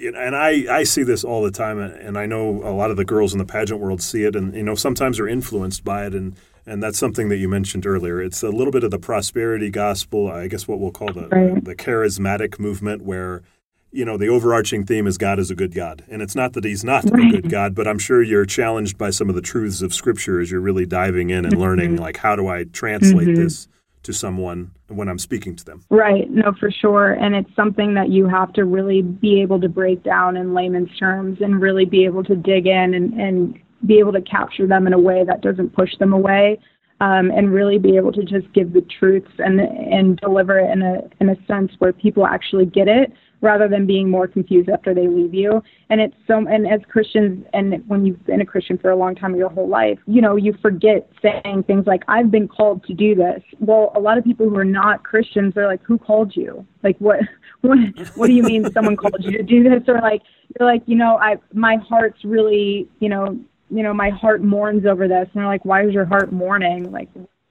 [0.00, 3.04] and I, I see this all the time, and I know a lot of the
[3.04, 6.14] girls in the pageant world see it, and you know sometimes are influenced by it,
[6.14, 6.36] and
[6.66, 8.22] and that's something that you mentioned earlier.
[8.22, 11.64] It's a little bit of the prosperity gospel, I guess what we'll call the right.
[11.64, 13.42] the charismatic movement, where
[13.90, 16.04] you know, the overarching theme is God is a good God.
[16.08, 17.28] And it's not that he's not right.
[17.28, 20.40] a good God, but I'm sure you're challenged by some of the truths of Scripture
[20.40, 21.62] as you're really diving in and mm-hmm.
[21.62, 23.42] learning, like, how do I translate mm-hmm.
[23.42, 23.68] this
[24.08, 25.84] to someone when I'm speaking to them.
[25.90, 26.30] Right.
[26.30, 27.12] No, for sure.
[27.12, 30.96] And it's something that you have to really be able to break down in layman's
[30.98, 34.86] terms and really be able to dig in and, and be able to capture them
[34.86, 36.58] in a way that doesn't push them away.
[37.00, 40.82] Um, and really be able to just give the truths and and deliver it in
[40.82, 44.94] a in a sense where people actually get it rather than being more confused after
[44.94, 45.62] they leave you.
[45.90, 49.14] And it's so, and as Christians, and when you've been a Christian for a long
[49.14, 52.94] time, your whole life, you know, you forget saying things like, I've been called to
[52.94, 53.42] do this.
[53.60, 56.66] Well, a lot of people who are not Christians they're like, who called you?
[56.82, 57.20] Like, what,
[57.60, 57.78] what,
[58.16, 59.82] what do you mean someone called you to do this?
[59.88, 60.22] Or like,
[60.58, 63.38] you're like, you know, I, my heart's really, you know,
[63.70, 65.28] you know, my heart mourns over this.
[65.32, 66.90] And they're like, why is your heart mourning?
[66.90, 67.08] Like,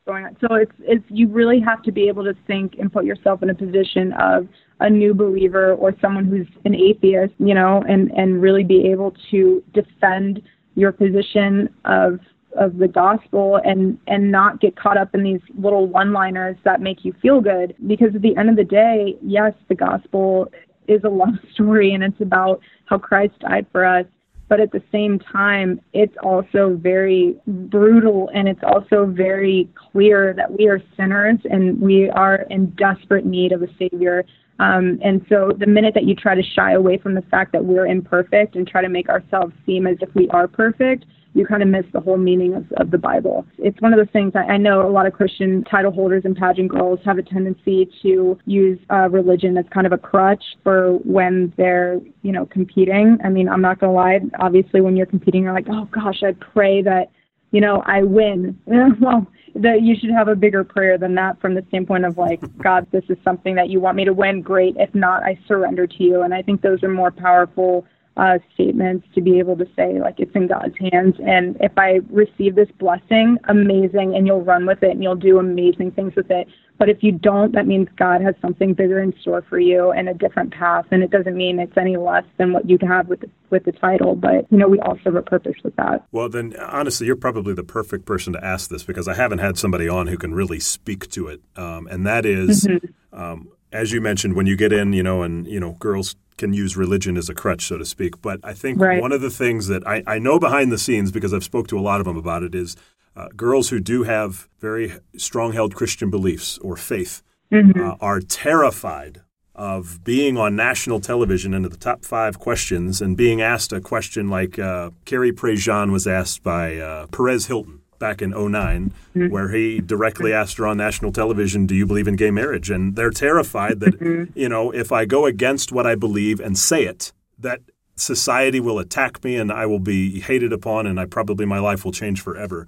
[0.07, 0.35] going on.
[0.41, 3.51] So it's it's you really have to be able to think and put yourself in
[3.51, 4.47] a position of
[4.79, 9.13] a new believer or someone who's an atheist, you know, and and really be able
[9.29, 10.41] to defend
[10.75, 12.19] your position of
[12.57, 17.05] of the gospel and and not get caught up in these little one-liners that make
[17.05, 20.51] you feel good because at the end of the day, yes, the gospel
[20.87, 24.05] is a love story and it's about how Christ died for us
[24.49, 30.51] but at the same time, it's also very brutal and it's also very clear that
[30.57, 34.23] we are sinners and we are in desperate need of a Savior.
[34.59, 37.63] Um, and so the minute that you try to shy away from the fact that
[37.63, 41.05] we're imperfect and try to make ourselves seem as if we are perfect,
[41.37, 43.45] you kind of miss the whole meaning of, of the Bible.
[43.59, 46.35] It's one of those things I, I know a lot of Christian title holders and
[46.35, 50.93] pageant girls have a tendency to use uh, religion as kind of a crutch for
[51.03, 53.19] when they're, you know, competing.
[53.23, 54.19] I mean, I'm not going to lie.
[54.39, 57.11] Obviously, when you're competing, you're like, oh gosh, I pray that,
[57.51, 58.59] you know, I win.
[58.65, 62.41] well, that you should have a bigger prayer than that from the standpoint of like,
[62.57, 64.41] God, this is something that you want me to win.
[64.41, 64.75] Great.
[64.77, 66.21] If not, I surrender to you.
[66.23, 67.85] And I think those are more powerful
[68.17, 71.99] uh, statements to be able to say like it's in God's hands and if I
[72.09, 76.29] receive this blessing, amazing, and you'll run with it and you'll do amazing things with
[76.31, 76.47] it.
[76.79, 80.07] But if you don't, that means God has something bigger in store for you and
[80.07, 80.85] a different path.
[80.91, 83.71] And it doesn't mean it's any less than what you'd have with the, with the
[83.71, 84.15] title.
[84.15, 86.05] But you know, we all serve a purpose with that.
[86.11, 89.57] Well, then honestly, you're probably the perfect person to ask this because I haven't had
[89.57, 91.41] somebody on who can really speak to it.
[91.55, 93.19] Um, and that is, mm-hmm.
[93.19, 96.53] um, as you mentioned, when you get in, you know, and you know, girls can
[96.53, 98.21] use religion as a crutch, so to speak.
[98.21, 99.01] But I think right.
[99.01, 101.79] one of the things that I, I, know behind the scenes, because I've spoke to
[101.79, 102.75] a lot of them about it, is
[103.15, 107.81] uh, girls who do have very strong-held Christian beliefs or faith mm-hmm.
[107.81, 109.21] uh, are terrified
[109.55, 114.29] of being on national television into the top five questions and being asked a question
[114.29, 119.29] like uh, Carrie Prejean was asked by uh, Perez Hilton back in 9 mm-hmm.
[119.29, 122.69] where he directly asked her on national television, Do you believe in gay marriage?
[122.69, 124.37] And they're terrified that, mm-hmm.
[124.37, 127.61] you know, if I go against what I believe and say it, that
[127.95, 131.83] society will attack me and I will be hated upon and I probably my life
[131.83, 132.67] will change forever.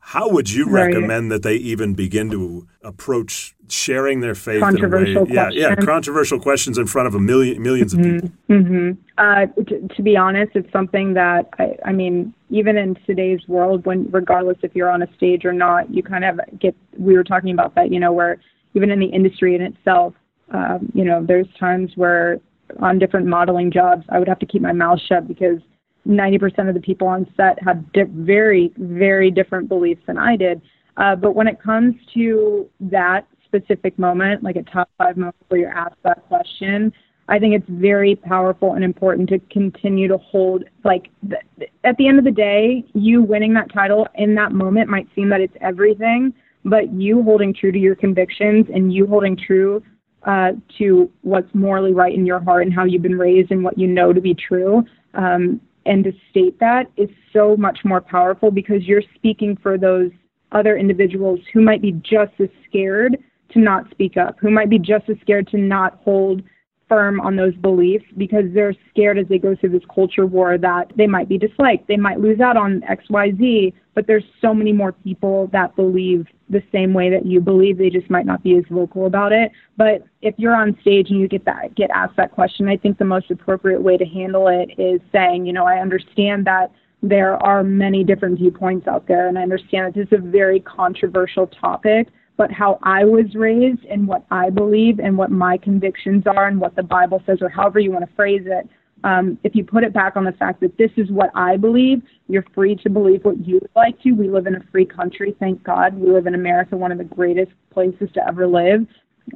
[0.00, 0.86] How would you right.
[0.86, 4.60] recommend that they even begin to approach sharing their faith?
[4.60, 8.16] Controversial in a way, yeah, yeah, controversial questions in front of a 1000000s mm-hmm.
[8.16, 8.30] of people.
[8.48, 8.90] Mm-hmm.
[9.18, 13.84] Uh, t- to be honest, it's something that I, I mean, even in today's world,
[13.84, 16.74] when regardless if you're on a stage or not, you kind of get.
[16.98, 18.40] We were talking about that, you know, where
[18.74, 20.14] even in the industry in itself,
[20.50, 22.40] um, you know, there's times where
[22.80, 25.60] on different modeling jobs, I would have to keep my mouth shut because
[26.06, 30.60] 90% of the people on set had di- very, very different beliefs than I did.
[30.96, 35.60] Uh, but when it comes to that specific moment, like a top five moment where
[35.60, 36.92] you're asked that question,
[37.28, 42.08] I think it's very powerful and important to continue to hold, like, th- at the
[42.08, 45.56] end of the day, you winning that title in that moment might seem that it's
[45.60, 46.34] everything,
[46.64, 49.82] but you holding true to your convictions and you holding true
[50.24, 53.78] uh, to what's morally right in your heart and how you've been raised and what
[53.78, 54.84] you know to be true
[55.14, 60.10] um, and to state that is so much more powerful because you're speaking for those
[60.52, 63.16] other individuals who might be just as scared
[63.50, 66.42] to not speak up, who might be just as scared to not hold
[66.88, 70.92] firm on those beliefs because they're scared as they go through this culture war that
[70.96, 74.92] they might be disliked, they might lose out on XYZ, but there's so many more
[74.92, 78.64] people that believe the same way that you believe, they just might not be as
[78.70, 79.52] vocal about it.
[79.76, 82.98] But if you're on stage and you get that get asked that question, I think
[82.98, 87.42] the most appropriate way to handle it is saying, you know, I understand that there
[87.42, 91.46] are many different viewpoints out there and I understand that this is a very controversial
[91.46, 92.08] topic
[92.40, 96.58] but how I was raised and what I believe and what my convictions are and
[96.58, 98.66] what the Bible says, or however you want to phrase it.
[99.04, 102.02] Um, if you put it back on the fact that this is what I believe,
[102.28, 104.12] you're free to believe what you would like to.
[104.12, 105.94] We live in a free country, thank God.
[105.94, 108.86] We live in America, one of the greatest places to ever live,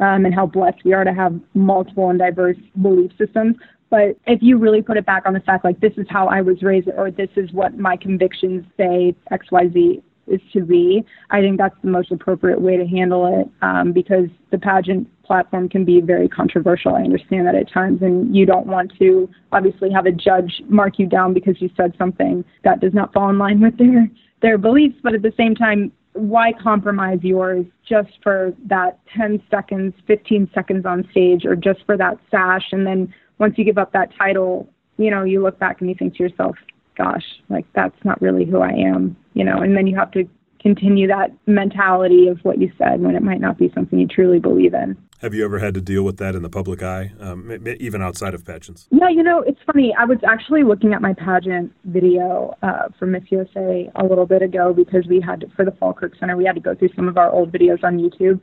[0.01, 3.57] um, and how blessed we are to have multiple and diverse belief systems.
[3.91, 6.41] But if you really put it back on the fact, like, this is how I
[6.41, 11.05] was raised, or this is what my convictions say, XYZ, is to be.
[11.31, 15.69] I think that's the most appropriate way to handle it um, because the pageant platform
[15.69, 16.95] can be very controversial.
[16.95, 20.99] I understand that at times, and you don't want to obviously have a judge mark
[20.99, 24.09] you down because you said something that does not fall in line with their
[24.43, 24.97] their beliefs.
[25.03, 30.87] But at the same time, why compromise yours just for that 10 seconds, 15 seconds
[30.87, 32.69] on stage, or just for that sash?
[32.73, 35.97] And then once you give up that title, you know, you look back and you
[35.97, 36.57] think to yourself,
[36.97, 40.29] gosh, like that's not really who I am, you know, and then you have to
[40.61, 44.39] continue that mentality of what you said when it might not be something you truly
[44.39, 44.97] believe in.
[45.21, 48.35] Have you ever had to deal with that in the public eye, um, even outside
[48.35, 48.89] of pageants?
[48.91, 49.95] Yeah, you know, it's funny.
[49.99, 54.43] I was actually looking at my pageant video uh, for Miss USA a little bit
[54.43, 57.09] ago because we had to, for the Falkirk Center, we had to go through some
[57.09, 58.41] of our old videos on YouTube.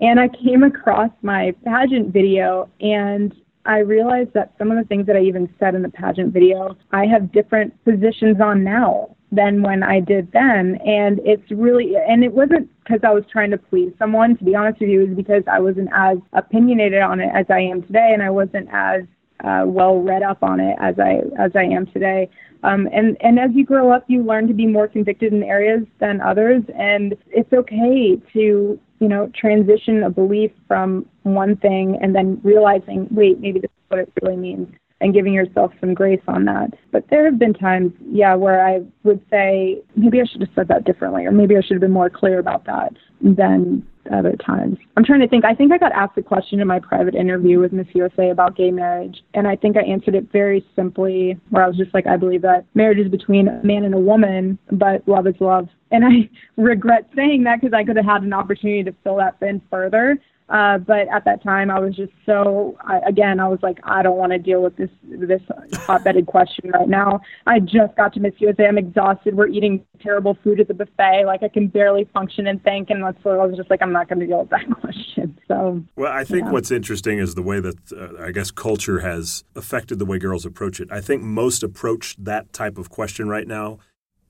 [0.00, 3.34] And I came across my pageant video and
[3.64, 6.76] I realized that some of the things that I even said in the pageant video,
[6.90, 10.78] I have different positions on now than when I did then.
[10.84, 14.54] And it's really, and it wasn't because I was trying to please someone, to be
[14.54, 17.82] honest with you, it was because I wasn't as opinionated on it as I am
[17.82, 19.02] today, and I wasn't as
[19.44, 22.28] uh, well read up on it as I as I am today.
[22.62, 25.84] Um, and and as you grow up, you learn to be more convicted in areas
[25.98, 32.14] than others, and it's okay to you know transition a belief from one thing and
[32.14, 34.68] then realizing, wait, maybe this is what it really means
[35.02, 36.72] and giving yourself some grace on that.
[36.92, 40.68] But there have been times, yeah, where I would say maybe I should have said
[40.68, 44.78] that differently, or maybe I should have been more clear about that than other times.
[44.96, 45.44] I'm trying to think.
[45.44, 48.56] I think I got asked a question in my private interview with Miss USA about
[48.56, 52.06] gay marriage, and I think I answered it very simply, where I was just like,
[52.06, 55.68] I believe that marriage is between a man and a woman, but love is love.
[55.90, 59.36] And I regret saying that because I could have had an opportunity to fill that
[59.42, 60.18] in further.
[60.52, 62.76] Uh, but at that time, I was just so.
[62.82, 65.40] I, again, I was like, I don't want to deal with this this
[65.72, 67.22] hot-bedded question right now.
[67.46, 68.66] I just got to Miss USA.
[68.66, 69.34] I'm exhausted.
[69.34, 71.24] We're eating terrible food at the buffet.
[71.24, 72.90] Like I can barely function and think.
[72.90, 75.40] And that's so I was just like, I'm not going to deal with that question.
[75.48, 75.82] So.
[75.96, 76.50] Well, I think yeah.
[76.50, 80.44] what's interesting is the way that uh, I guess culture has affected the way girls
[80.44, 80.92] approach it.
[80.92, 83.78] I think most approach that type of question right now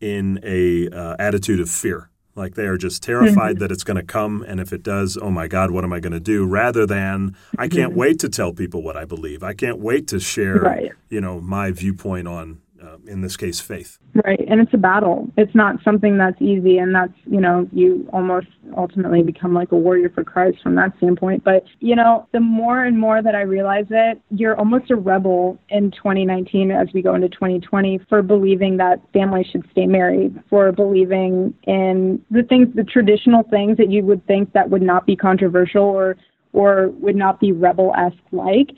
[0.01, 4.03] in a uh, attitude of fear like they are just terrified that it's going to
[4.03, 4.43] come.
[4.47, 6.47] And if it does, oh my God, what am I going to do?
[6.47, 9.43] Rather than, I can't wait to tell people what I believe.
[9.43, 10.93] I can't wait to share, right.
[11.11, 13.99] you know, my viewpoint on uh, in this case, faith.
[14.24, 15.30] Right, and it's a battle.
[15.37, 19.76] It's not something that's easy, and that's you know you almost ultimately become like a
[19.76, 21.45] warrior for Christ from that standpoint.
[21.45, 25.59] But you know, the more and more that I realize it, you're almost a rebel
[25.68, 30.72] in 2019 as we go into 2020 for believing that families should stay married, for
[30.72, 35.16] believing in the things, the traditional things that you would think that would not be
[35.16, 36.16] controversial or
[36.53, 38.70] or would not be rebel-esque like.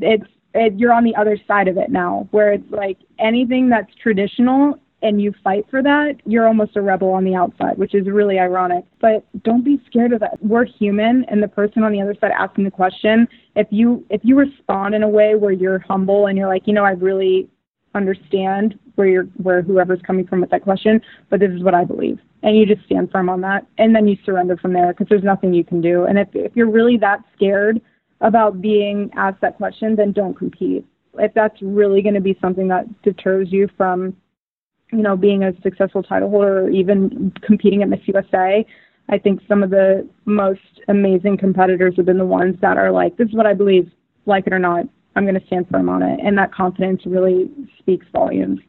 [0.00, 3.92] It's it, you're on the other side of it now, where it's like anything that's
[4.02, 8.06] traditional and you fight for that, you're almost a rebel on the outside, which is
[8.06, 8.84] really ironic.
[9.00, 10.42] But don't be scared of that.
[10.42, 13.26] We're human, and the person on the other side asking the question,
[13.56, 16.72] if you if you respond in a way where you're humble and you're like, you
[16.72, 17.48] know, I really
[17.94, 21.00] understand where you're where whoever's coming from with that question,
[21.30, 24.06] but this is what I believe, and you just stand firm on that, and then
[24.06, 26.04] you surrender from there because there's nothing you can do.
[26.04, 27.80] And if if you're really that scared
[28.22, 30.86] about being asked that question, then don't compete.
[31.18, 34.16] If that's really going to be something that deters you from,
[34.92, 38.64] you know, being a successful title holder or even competing at Miss USA,
[39.08, 43.16] I think some of the most amazing competitors have been the ones that are like,
[43.16, 43.90] this is what I believe,
[44.24, 46.20] like it or not, I'm going to stand firm on it.
[46.24, 48.60] And that confidence really speaks volumes.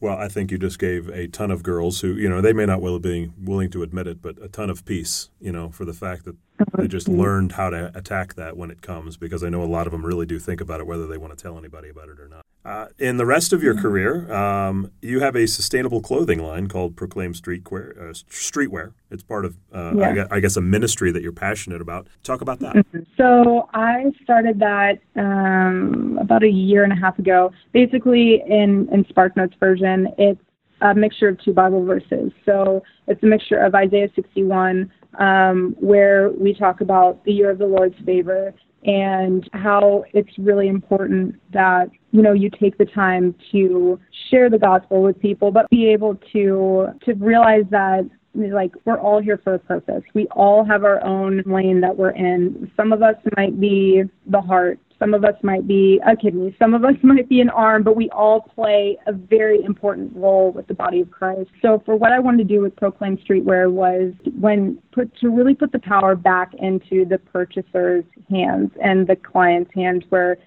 [0.00, 2.66] Well, I think you just gave a ton of girls who, you know, they may
[2.66, 5.84] not well be willing to admit it, but a ton of peace, you know, for
[5.84, 6.36] the fact that
[6.76, 9.86] they just learned how to attack that when it comes, because I know a lot
[9.86, 12.20] of them really do think about it, whether they want to tell anybody about it
[12.20, 12.44] or not.
[12.64, 16.96] Uh, in the rest of your career, um, you have a sustainable clothing line called
[16.96, 17.96] Proclaim Streetwear.
[17.96, 18.92] Uh, streetwear.
[19.08, 20.26] It's part of, uh, yeah.
[20.32, 22.08] I, guess, a ministry that you're passionate about.
[22.24, 22.74] Talk about that.
[22.74, 23.00] Mm-hmm.
[23.16, 27.52] So I started that um, about a year and a half ago.
[27.72, 30.40] Basically, in in SparkNotes version, it's
[30.80, 32.32] a mixture of two Bible verses.
[32.44, 37.58] So it's a mixture of Isaiah 61, um, where we talk about the year of
[37.58, 38.54] the Lord's favor
[38.84, 43.98] and how it's really important that you know you take the time to
[44.30, 49.20] share the gospel with people but be able to to realize that like we're all
[49.20, 50.02] here for a purpose.
[50.14, 52.70] We all have our own lane that we're in.
[52.76, 56.74] Some of us might be the heart some of us might be a kidney, some
[56.74, 60.66] of us might be an arm, but we all play a very important role with
[60.66, 61.50] the body of Christ.
[61.62, 65.54] So for what I wanted to do with Proclaim Streetwear was when put to really
[65.54, 70.38] put the power back into the purchaser's hands and the client's hands where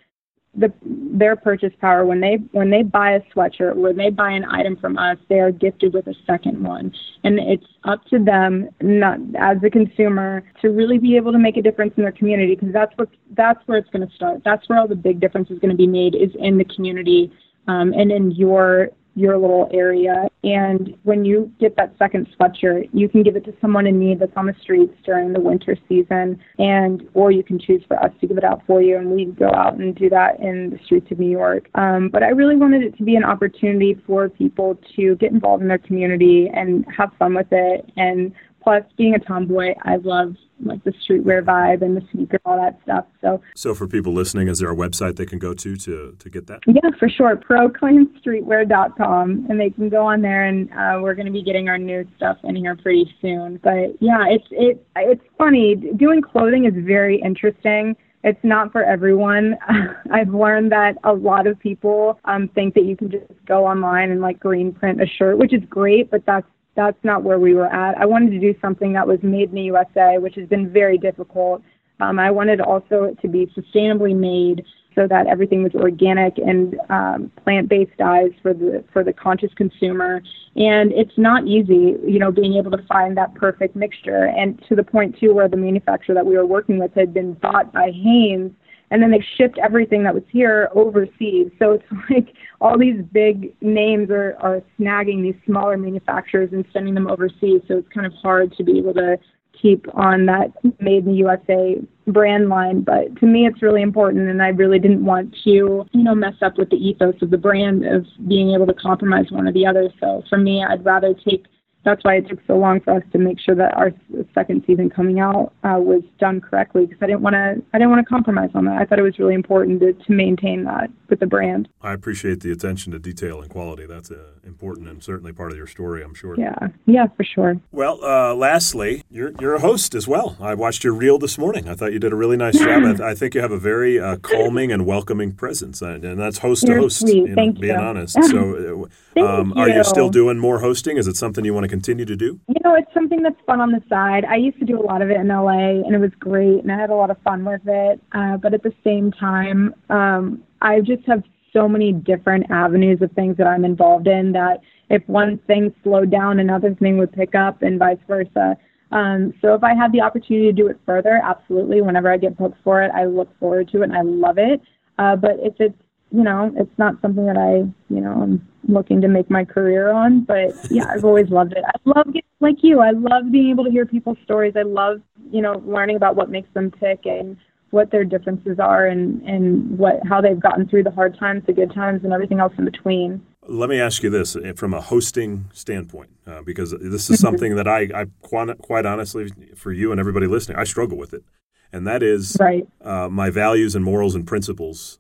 [0.56, 4.46] the their purchase power when they when they buy a sweatshirt when they buy an
[4.46, 6.92] item from us they are gifted with a second one.
[7.24, 11.58] And it's up to them not as a consumer to really be able to make
[11.58, 14.42] a difference in their community because that's what that's where it's going to start.
[14.44, 17.32] That's where all the big difference is going to be made is in the community
[17.68, 18.90] um, and in your
[19.20, 20.28] your little area.
[20.44, 24.20] And when you get that second sweatshirt, you can give it to someone in need
[24.20, 28.12] that's on the streets during the winter season, and or you can choose for us
[28.22, 30.80] to give it out for you, and we go out and do that in the
[30.86, 31.68] streets of New York.
[31.76, 35.62] Um, but I really wanted it to be an opportunity for people to get involved
[35.62, 38.32] in their community and have fun with it and
[38.62, 42.78] Plus, being a tomboy, I love like the streetwear vibe and the sneaker, all that
[42.84, 43.06] stuff.
[43.22, 46.30] So, so for people listening, is there a website they can go to to to
[46.30, 46.62] get that?
[46.68, 47.38] Yeah, for sure.
[47.38, 51.78] Proclaimstreetwear.com, and they can go on there, and uh, we're going to be getting our
[51.78, 53.60] new stuff in here pretty soon.
[53.64, 55.76] But yeah, it's it it's funny.
[55.76, 59.58] Doing clothing is very interesting it's not for everyone.
[60.12, 64.12] I've learned that a lot of people um, think that you can just go online
[64.12, 67.54] and like green print a shirt, which is great, but that's that's not where we
[67.54, 67.98] were at.
[67.98, 70.98] I wanted to do something that was made in the USA, which has been very
[70.98, 71.62] difficult.
[72.00, 74.66] Um, I wanted also to be sustainably made
[74.96, 80.22] so that everything was organic and um, plant-based dyes for the for the conscious consumer.
[80.56, 84.26] And it's not easy, you know, being able to find that perfect mixture.
[84.26, 87.34] And to the point too, where the manufacturer that we were working with had been
[87.34, 88.52] bought by Hanes
[88.92, 91.52] and then they shipped everything that was here overseas.
[91.60, 96.94] So it's like all these big names are, are snagging these smaller manufacturers and sending
[96.94, 97.62] them overseas.
[97.68, 99.18] So it's kind of hard to be able to
[99.62, 101.76] keep on that made in the USA
[102.08, 102.82] brand line.
[102.82, 106.36] But to me, it's really important, and I really didn't want to, you know, mess
[106.42, 109.66] up with the ethos of the brand of being able to compromise one or the
[109.66, 109.90] other.
[110.00, 111.46] So for me, I'd rather take
[111.86, 113.92] that's why it took so long for us to make sure that our
[114.34, 117.90] second season coming out uh, was done correctly because I didn't want to I didn't
[117.90, 118.82] want to compromise on that.
[118.82, 121.70] I thought it was really important to, to maintain that with the brand.
[121.82, 123.86] I appreciate the attention to detail and quality.
[123.86, 126.36] That's uh, important and certainly part of your story, I'm sure.
[126.38, 126.56] Yeah,
[126.86, 127.60] yeah, for sure.
[127.72, 130.38] Well, uh, lastly, you're you're a host as well.
[130.40, 131.70] I watched your reel this morning.
[131.70, 132.84] I thought you did a really nice job.
[132.84, 136.20] I, th- I think you have a very uh, calming and welcoming presence, and, and
[136.20, 137.00] that's host you're to host.
[137.00, 137.16] Sweet.
[137.16, 137.80] You know, Thank being you.
[137.80, 138.18] honest.
[138.30, 138.88] So, uh,
[139.26, 139.62] um, you.
[139.62, 140.98] are you still doing more hosting?
[140.98, 142.40] Is it something you want to continue to do?
[142.48, 144.26] You know, it's something that's fun on the side.
[144.26, 146.72] I used to do a lot of it in LA, and it was great, and
[146.72, 148.02] I had a lot of fun with it.
[148.12, 153.12] Uh, but at the same time, um, I just have so many different avenues of
[153.14, 157.36] things that I'm involved in that if one thing slowed down, another thing would pick
[157.36, 158.58] up, and vice versa.
[158.92, 161.82] Um, so if I had the opportunity to do it further, absolutely.
[161.82, 164.62] Whenever I get booked for it, I look forward to it and I love it.
[164.98, 165.78] Uh, but if it's
[166.12, 167.58] you know, it's not something that I,
[167.94, 170.22] you know, I'm looking to make my career on.
[170.22, 171.64] But yeah, I've always loved it.
[171.66, 172.80] I love getting, like you.
[172.80, 174.54] I love being able to hear people's stories.
[174.56, 175.02] I love,
[175.32, 177.38] you know, learning about what makes them tick and
[177.72, 181.54] what their differences are and and what how they've gotten through the hard times, the
[181.54, 183.24] good times, and everything else in between.
[183.48, 187.56] Let me ask you this eh, from a hosting standpoint, uh, because this is something
[187.56, 191.24] that I, I quite, quite honestly, for you and everybody listening, I struggle with it,
[191.72, 192.68] and that is right.
[192.82, 195.00] uh, my values and morals and principles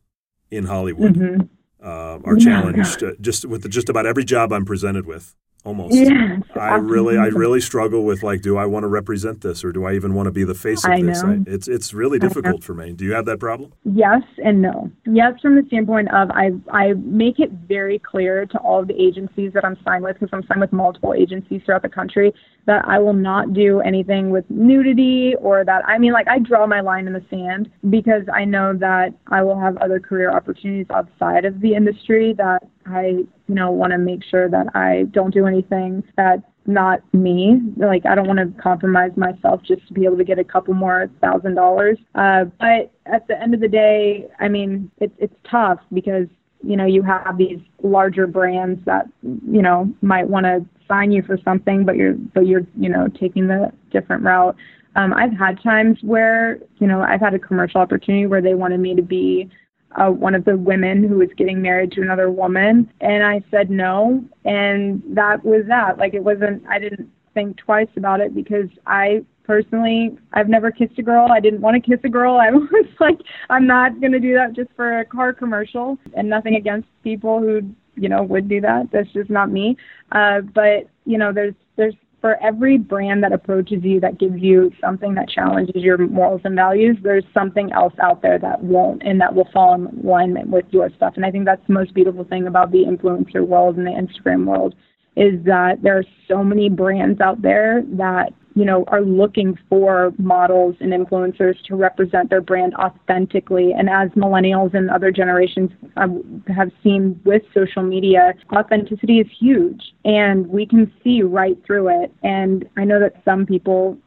[0.52, 1.41] in Hollywood mm-hmm.
[1.84, 2.62] uh, are Yeah.
[2.62, 5.36] challenged uh, just with the, just about every job I'm presented with.
[5.66, 9.64] Almost, Yes, I really, I really struggle with like, do I want to represent this
[9.66, 11.22] or do I even want to be the face of I this?
[11.22, 11.43] know.
[11.45, 12.93] it's it's really difficult for me.
[12.93, 13.74] Do you have that problem?
[13.84, 14.89] Yes and no.
[15.05, 18.99] Yes, from the standpoint of I I make it very clear to all of the
[18.99, 22.34] agencies that I'm signed with, because I'm signed with multiple agencies throughout the country,
[22.66, 26.68] that I will not do anything with nudity or that I mean like I draw
[26.68, 30.88] my line in the sand because I know that I will have other career opportunities
[30.89, 35.34] outside of the industry that I you know want to make sure that I don't
[35.34, 37.60] do anything that's not me.
[37.78, 40.74] Like I don't want to compromise myself just to be able to get a couple
[40.74, 41.98] more thousand dollars.
[42.16, 46.28] Uh, but at the end of the day, I mean, it, it's tough because
[46.64, 51.24] you know you have these larger brands that you know might want to sign you
[51.24, 54.56] for something, but you're but you're you know taking the different route.
[54.96, 58.80] Um, I've had times where you know I've had a commercial opportunity where they wanted
[58.80, 59.50] me to be
[59.96, 63.70] uh, one of the women who was getting married to another woman, and I said
[63.70, 65.98] no, and that was that.
[65.98, 66.64] Like it wasn't.
[66.68, 71.32] I didn't think twice about it because I personally, I've never kissed a girl.
[71.32, 72.36] I didn't want to kiss a girl.
[72.36, 73.20] I was like,
[73.50, 77.62] I'm not gonna do that just for a car commercial, and nothing against people who
[77.96, 78.90] you know would do that.
[78.92, 79.76] That's just not me.
[80.12, 84.72] Uh, but you know, there's there's for every brand that approaches you that gives you
[84.82, 89.22] something that challenges your morals and values, there's something else out there that won't and
[89.22, 91.13] that will fall in alignment with your stuff.
[91.15, 94.45] And I think that's the most beautiful thing about the influencer world and the Instagram
[94.45, 94.76] world
[95.15, 100.12] is that there are so many brands out there that you know, are looking for
[100.18, 103.72] models and influencers to represent their brand authentically.
[103.72, 109.82] And as millennials and other generations um, have seen with social media, authenticity is huge
[110.10, 112.12] and we can see right through it.
[112.24, 113.97] And I know that some people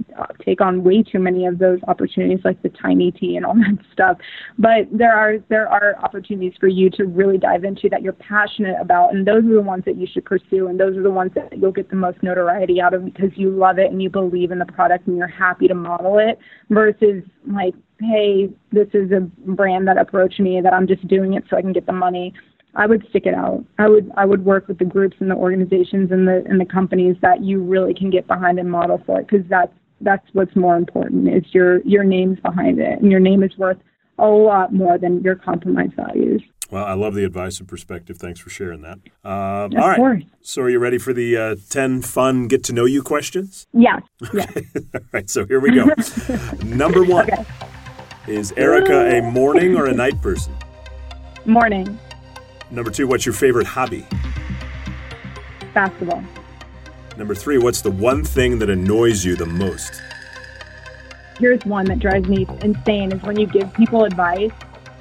[0.45, 3.79] take on way too many of those opportunities, like the tiny tea and all that
[3.93, 4.19] stuff.
[4.59, 8.77] But there are there are opportunities for you to really dive into that you're passionate
[8.81, 11.33] about, and those are the ones that you should pursue, and those are the ones
[11.35, 14.42] that you'll get the most notoriety out of because you love it and you believe
[14.51, 16.39] in the product and you're happy to model it.
[16.71, 19.21] Versus like, hey, this is a
[19.53, 22.35] brand that approached me that I'm just doing it so I can get the money.
[22.75, 23.65] I would stick it out.
[23.79, 26.65] I would I would work with the groups and the organizations and the and the
[26.65, 30.57] companies that you really can get behind and model for it because that's that's what's
[30.57, 33.77] more important is your your name's behind it and your name is worth
[34.19, 36.43] a lot more than your compromise values.
[36.73, 38.17] Well, I love the advice and perspective.
[38.17, 38.99] Thanks for sharing that.
[39.23, 39.97] Uh, all right.
[39.97, 40.25] Course.
[40.41, 43.67] So, are you ready for the uh, 10 fun get to know you questions?
[43.75, 44.01] Yes.
[44.33, 44.47] Yeah.
[44.95, 45.29] all right.
[45.29, 45.91] So, here we go.
[46.65, 47.45] Number one okay.
[48.27, 50.57] Is Erika a morning or a night person?
[51.45, 51.99] Morning.
[52.71, 54.07] Number two, what's your favorite hobby?
[55.75, 56.25] Basketball.
[57.19, 60.01] Number three, what's the one thing that annoys you the most?
[61.39, 64.53] Here's one that drives me insane is when you give people advice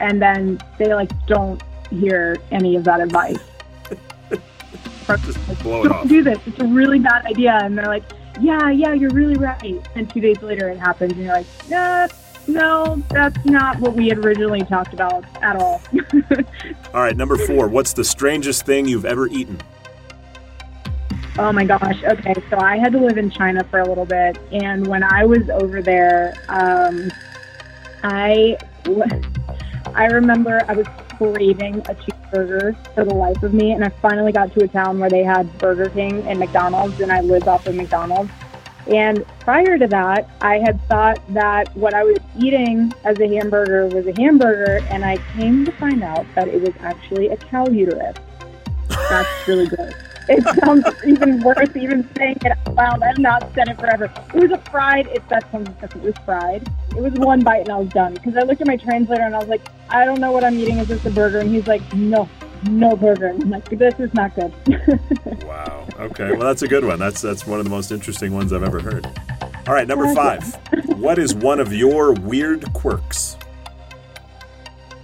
[0.01, 3.39] and then they like don't hear any of that advice.
[5.07, 6.07] Just blow it don't off.
[6.07, 6.39] do this.
[6.45, 7.59] It's a really bad idea.
[7.61, 8.03] And they're like,
[8.39, 9.85] yeah, yeah, you're really right.
[9.95, 12.07] And two days later it happens and you're like, yeah,
[12.47, 15.81] no, that's not what we had originally talked about at all.
[16.93, 17.67] all right, number four.
[17.67, 19.59] What's the strangest thing you've ever eaten?
[21.37, 22.03] Oh my gosh.
[22.03, 25.25] Okay, so I had to live in China for a little bit, and when I
[25.25, 27.11] was over there, um,
[28.03, 28.57] I
[29.95, 30.87] I remember I was
[31.17, 34.99] craving a cheeseburger for the life of me, and I finally got to a town
[34.99, 38.31] where they had Burger King and McDonald's, and I lived off of McDonald's.
[38.87, 43.87] And prior to that, I had thought that what I was eating as a hamburger
[43.87, 47.67] was a hamburger, and I came to find out that it was actually a cow
[47.67, 48.15] uterus.
[48.89, 49.93] That's really gross.
[50.29, 53.03] It sounds even worse even saying it out loud.
[53.03, 54.11] I've not said it forever.
[54.33, 56.69] It was a fried, it that sounds It was fried.
[56.95, 58.13] It was one bite and I was done.
[58.13, 60.57] Because I looked at my translator and I was like, I don't know what I'm
[60.57, 60.77] eating.
[60.77, 61.39] Is this a burger?
[61.39, 62.29] And he's like, no,
[62.69, 63.27] no burger.
[63.27, 64.53] And I'm like, this is not good.
[65.43, 65.87] wow.
[65.99, 66.31] Okay.
[66.31, 66.99] Well, that's a good one.
[66.99, 69.05] That's that's one of the most interesting ones I've ever heard.
[69.67, 70.43] All right, number five.
[70.97, 73.37] what is one of your weird quirks?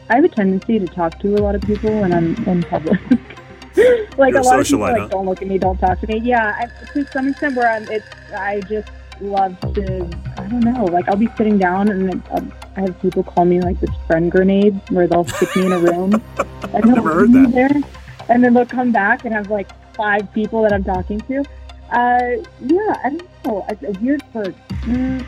[0.10, 3.00] I have a tendency to talk to a lot of people when I'm in public.
[4.18, 5.08] like You're a lot of people like, huh?
[5.08, 6.20] don't look at me, don't talk to me.
[6.20, 8.90] Yeah, I, to some extent, where I'm, it's I just
[9.22, 10.10] love to.
[10.38, 10.86] I don't know.
[10.86, 14.32] Like I'll be sitting down and um, I have people call me like this friend
[14.32, 16.22] grenade, where they'll stick me in a room.
[16.74, 17.52] I've never heard that.
[17.52, 17.82] There,
[18.30, 21.44] and then they'll come back and have like five people that I'm talking to.
[21.92, 23.66] Uh, yeah, I don't know.
[23.70, 24.56] It's a weird quirk.
[24.82, 25.26] Mm,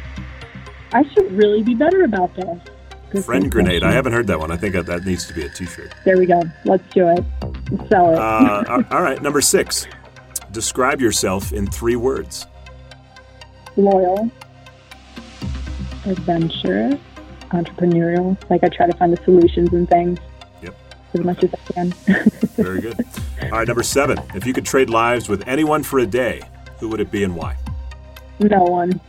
[0.92, 2.60] I should really be better about this.
[3.24, 3.84] Friend grenade.
[3.84, 4.52] I haven't heard that one.
[4.52, 5.94] I think that, that needs to be a T-shirt.
[6.06, 6.44] There we go.
[6.66, 7.26] Let's do it.
[7.90, 8.20] Sell it.
[8.20, 9.22] Uh, all right.
[9.22, 9.88] Number six.
[10.52, 12.46] Describe yourself in three words.
[13.78, 14.30] Loyal.
[16.06, 17.00] Adventurous.
[17.50, 18.38] Entrepreneurial.
[18.50, 20.20] Like I try to find the solutions and things.
[20.62, 20.76] Yep.
[21.16, 21.90] As much as I can.
[22.56, 23.06] Very good.
[23.44, 23.68] All right.
[23.68, 24.20] Number seven.
[24.36, 26.44] If you could trade lives with anyone for a day,
[26.80, 27.58] who would it be and why?
[28.40, 29.02] No one.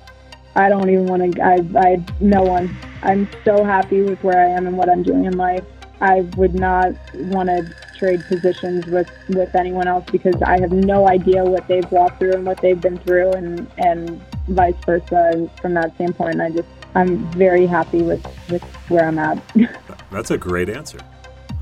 [0.61, 1.43] I don't even want to.
[1.43, 2.77] I, I, no one.
[3.03, 5.65] I'm so happy with where I am and what I'm doing in life.
[6.03, 11.09] I would not want to trade positions with with anyone else because I have no
[11.09, 15.31] idea what they've walked through and what they've been through, and and vice versa.
[15.33, 19.43] And from that standpoint, I just I'm very happy with with where I'm at.
[20.11, 20.99] That's a great answer.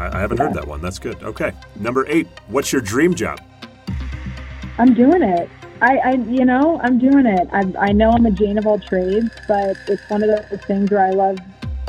[0.00, 0.46] I, I haven't yeah.
[0.46, 0.80] heard that one.
[0.80, 1.22] That's good.
[1.22, 2.26] Okay, number eight.
[2.48, 3.40] What's your dream job?
[4.78, 5.48] I'm doing it.
[5.80, 7.48] I, I, you know, I'm doing it.
[7.52, 10.90] I, I know I'm a Jane of all trades, but it's one of those things
[10.90, 11.38] where I love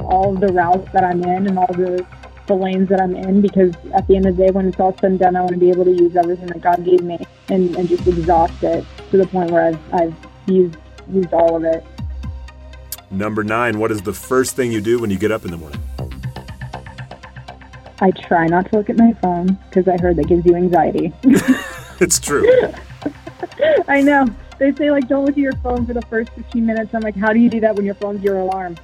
[0.01, 2.05] all of the routes that I'm in and all the,
[2.45, 4.95] the lanes that I'm in because at the end of the day, when it's all
[4.97, 7.17] said and done, I want to be able to use everything that God gave me
[7.49, 10.15] and, and just exhaust it to the point where I've, I've
[10.45, 10.77] used,
[11.11, 11.83] used all of it.
[13.09, 15.57] Number nine, what is the first thing you do when you get up in the
[15.57, 15.81] morning?
[18.01, 21.11] I try not to look at my phone because I heard that gives you anxiety.
[21.99, 22.71] it's true.
[23.87, 24.27] I know.
[24.57, 26.93] They say like don't look at your phone for the first 15 minutes.
[26.93, 28.77] I'm like, how do you do that when your phone's your alarm?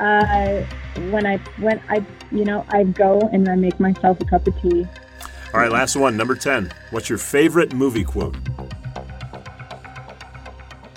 [0.00, 0.62] Uh,
[1.10, 4.60] when I when I you know I go and I make myself a cup of
[4.60, 4.86] tea.
[5.52, 6.70] All right, last one, number 10.
[6.90, 8.36] What's your favorite movie quote?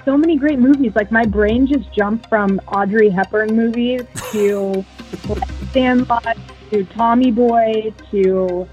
[0.04, 0.94] So many great movies.
[0.94, 4.02] Like my brain just jumped from Audrey Hepburn movies
[4.32, 4.84] to
[5.72, 6.38] Sandlot
[6.70, 8.68] to Tommy Boy to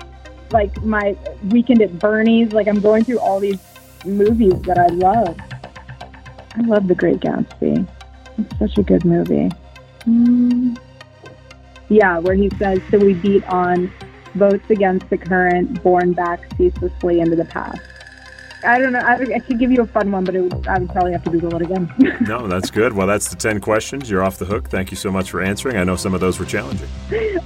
[0.51, 1.17] like my
[1.51, 2.53] Weekend at Bernie's.
[2.53, 3.61] Like I'm going through all these
[4.05, 5.39] movies that I love.
[6.57, 7.87] I love The Great Gatsby.
[8.39, 9.51] It's such a good movie.
[10.07, 10.79] Mm.
[11.89, 13.93] Yeah, where he says, So we beat on
[14.35, 17.81] votes against the current, borne back ceaselessly into the past.
[18.65, 19.01] I don't know.
[19.01, 21.31] I, I could give you a fun one, but would, I would probably have to
[21.31, 21.93] Google it again.
[22.21, 22.93] no, that's good.
[22.93, 24.11] Well, that's the 10 questions.
[24.11, 24.69] You're off the hook.
[24.69, 25.77] Thank you so much for answering.
[25.77, 26.89] I know some of those were challenging.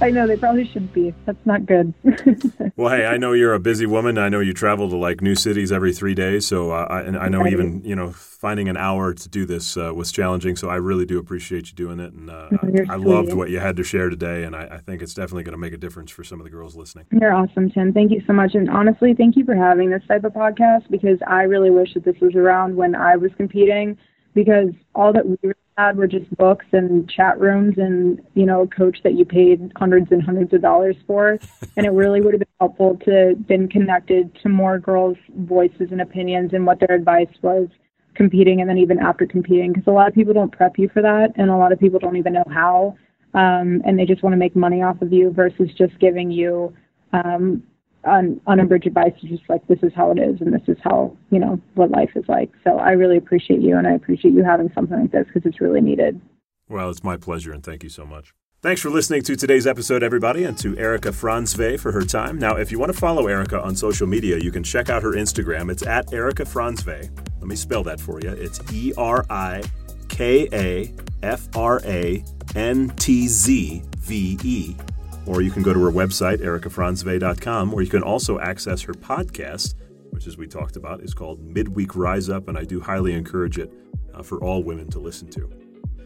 [0.01, 0.27] I know.
[0.27, 1.13] They probably should be.
[1.25, 1.93] That's not good.
[2.75, 4.17] well, hey, I know you're a busy woman.
[4.17, 6.47] I know you travel to like new cities every three days.
[6.47, 8.13] So uh, I, I know even, you know,
[8.43, 10.57] finding an hour to do this uh, was challenging.
[10.57, 12.11] So I really do appreciate you doing it.
[12.11, 14.43] And uh, I, I, loved what you had to share today.
[14.43, 16.49] And I, I think it's definitely going to make a difference for some of the
[16.49, 17.05] girls listening.
[17.09, 17.93] You're awesome, Tim.
[17.93, 18.53] Thank you so much.
[18.53, 22.03] And honestly, thank you for having this type of podcast because I really wish that
[22.03, 23.97] this was around when I was competing
[24.33, 25.37] because all that we
[25.77, 29.71] had were just books and chat rooms and you know a coach that you paid
[29.75, 31.39] hundreds and hundreds of dollars for
[31.77, 35.99] and it really would have been helpful to been connected to more girls voices and
[35.99, 37.69] opinions and what their advice was
[38.15, 41.01] competing and then even after competing because a lot of people don't prep you for
[41.01, 42.95] that and a lot of people don't even know how
[43.33, 46.73] um, and they just want to make money off of you versus just giving you
[47.13, 47.63] um,
[48.03, 51.39] un, unabridged advice just like this is how it is and this is how you
[51.39, 52.51] know what life is like.
[52.63, 55.61] So i really appreciate you and i appreciate you having something like this because it's
[55.61, 56.19] really needed.
[56.69, 58.33] Well it's my pleasure and thank you so much
[58.63, 62.39] Thanks for listening to today's episode, everybody, and to Erika Frantzve for her time.
[62.39, 65.11] Now, if you want to follow Erika on social media, you can check out her
[65.11, 65.69] Instagram.
[65.69, 67.09] It's at Erika Frantzve.
[67.41, 68.29] Let me spell that for you.
[68.29, 69.63] It's E R I
[70.07, 70.93] K A
[71.23, 72.23] F R A
[72.55, 74.75] N T Z V E
[75.25, 79.75] or you can go to her website, erikafrantzve.com, where you can also access her podcast,
[80.11, 83.57] which, as we talked about, is called Midweek Rise Up, and I do highly encourage
[83.57, 83.71] it
[84.13, 85.62] uh, for all women to listen to.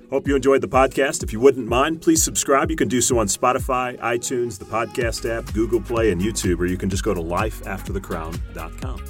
[0.10, 1.22] Hope you enjoyed the podcast.
[1.22, 2.72] If you wouldn't mind, please subscribe.
[2.72, 6.66] You can do so on Spotify, iTunes, the podcast app, Google Play, and YouTube, or
[6.66, 9.05] you can just go to lifeafterthecrown.com.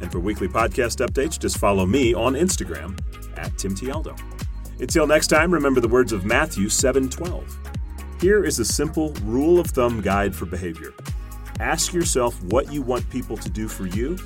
[0.00, 2.98] And for weekly podcast updates, just follow me on Instagram
[3.38, 4.18] at Tim Tialdo.
[4.80, 7.58] Until next time, remember the words of Matthew 712.
[8.20, 10.92] Here is a simple rule of thumb guide for behavior.
[11.60, 14.18] Ask yourself what you want people to do for you,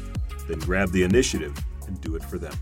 [0.48, 1.54] then grab the initiative
[1.86, 2.54] and do it for them.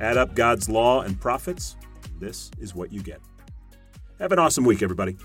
[0.00, 1.76] Add up God's law and prophets.
[2.18, 3.20] This is what you get.
[4.18, 5.16] Have an awesome week, everybody.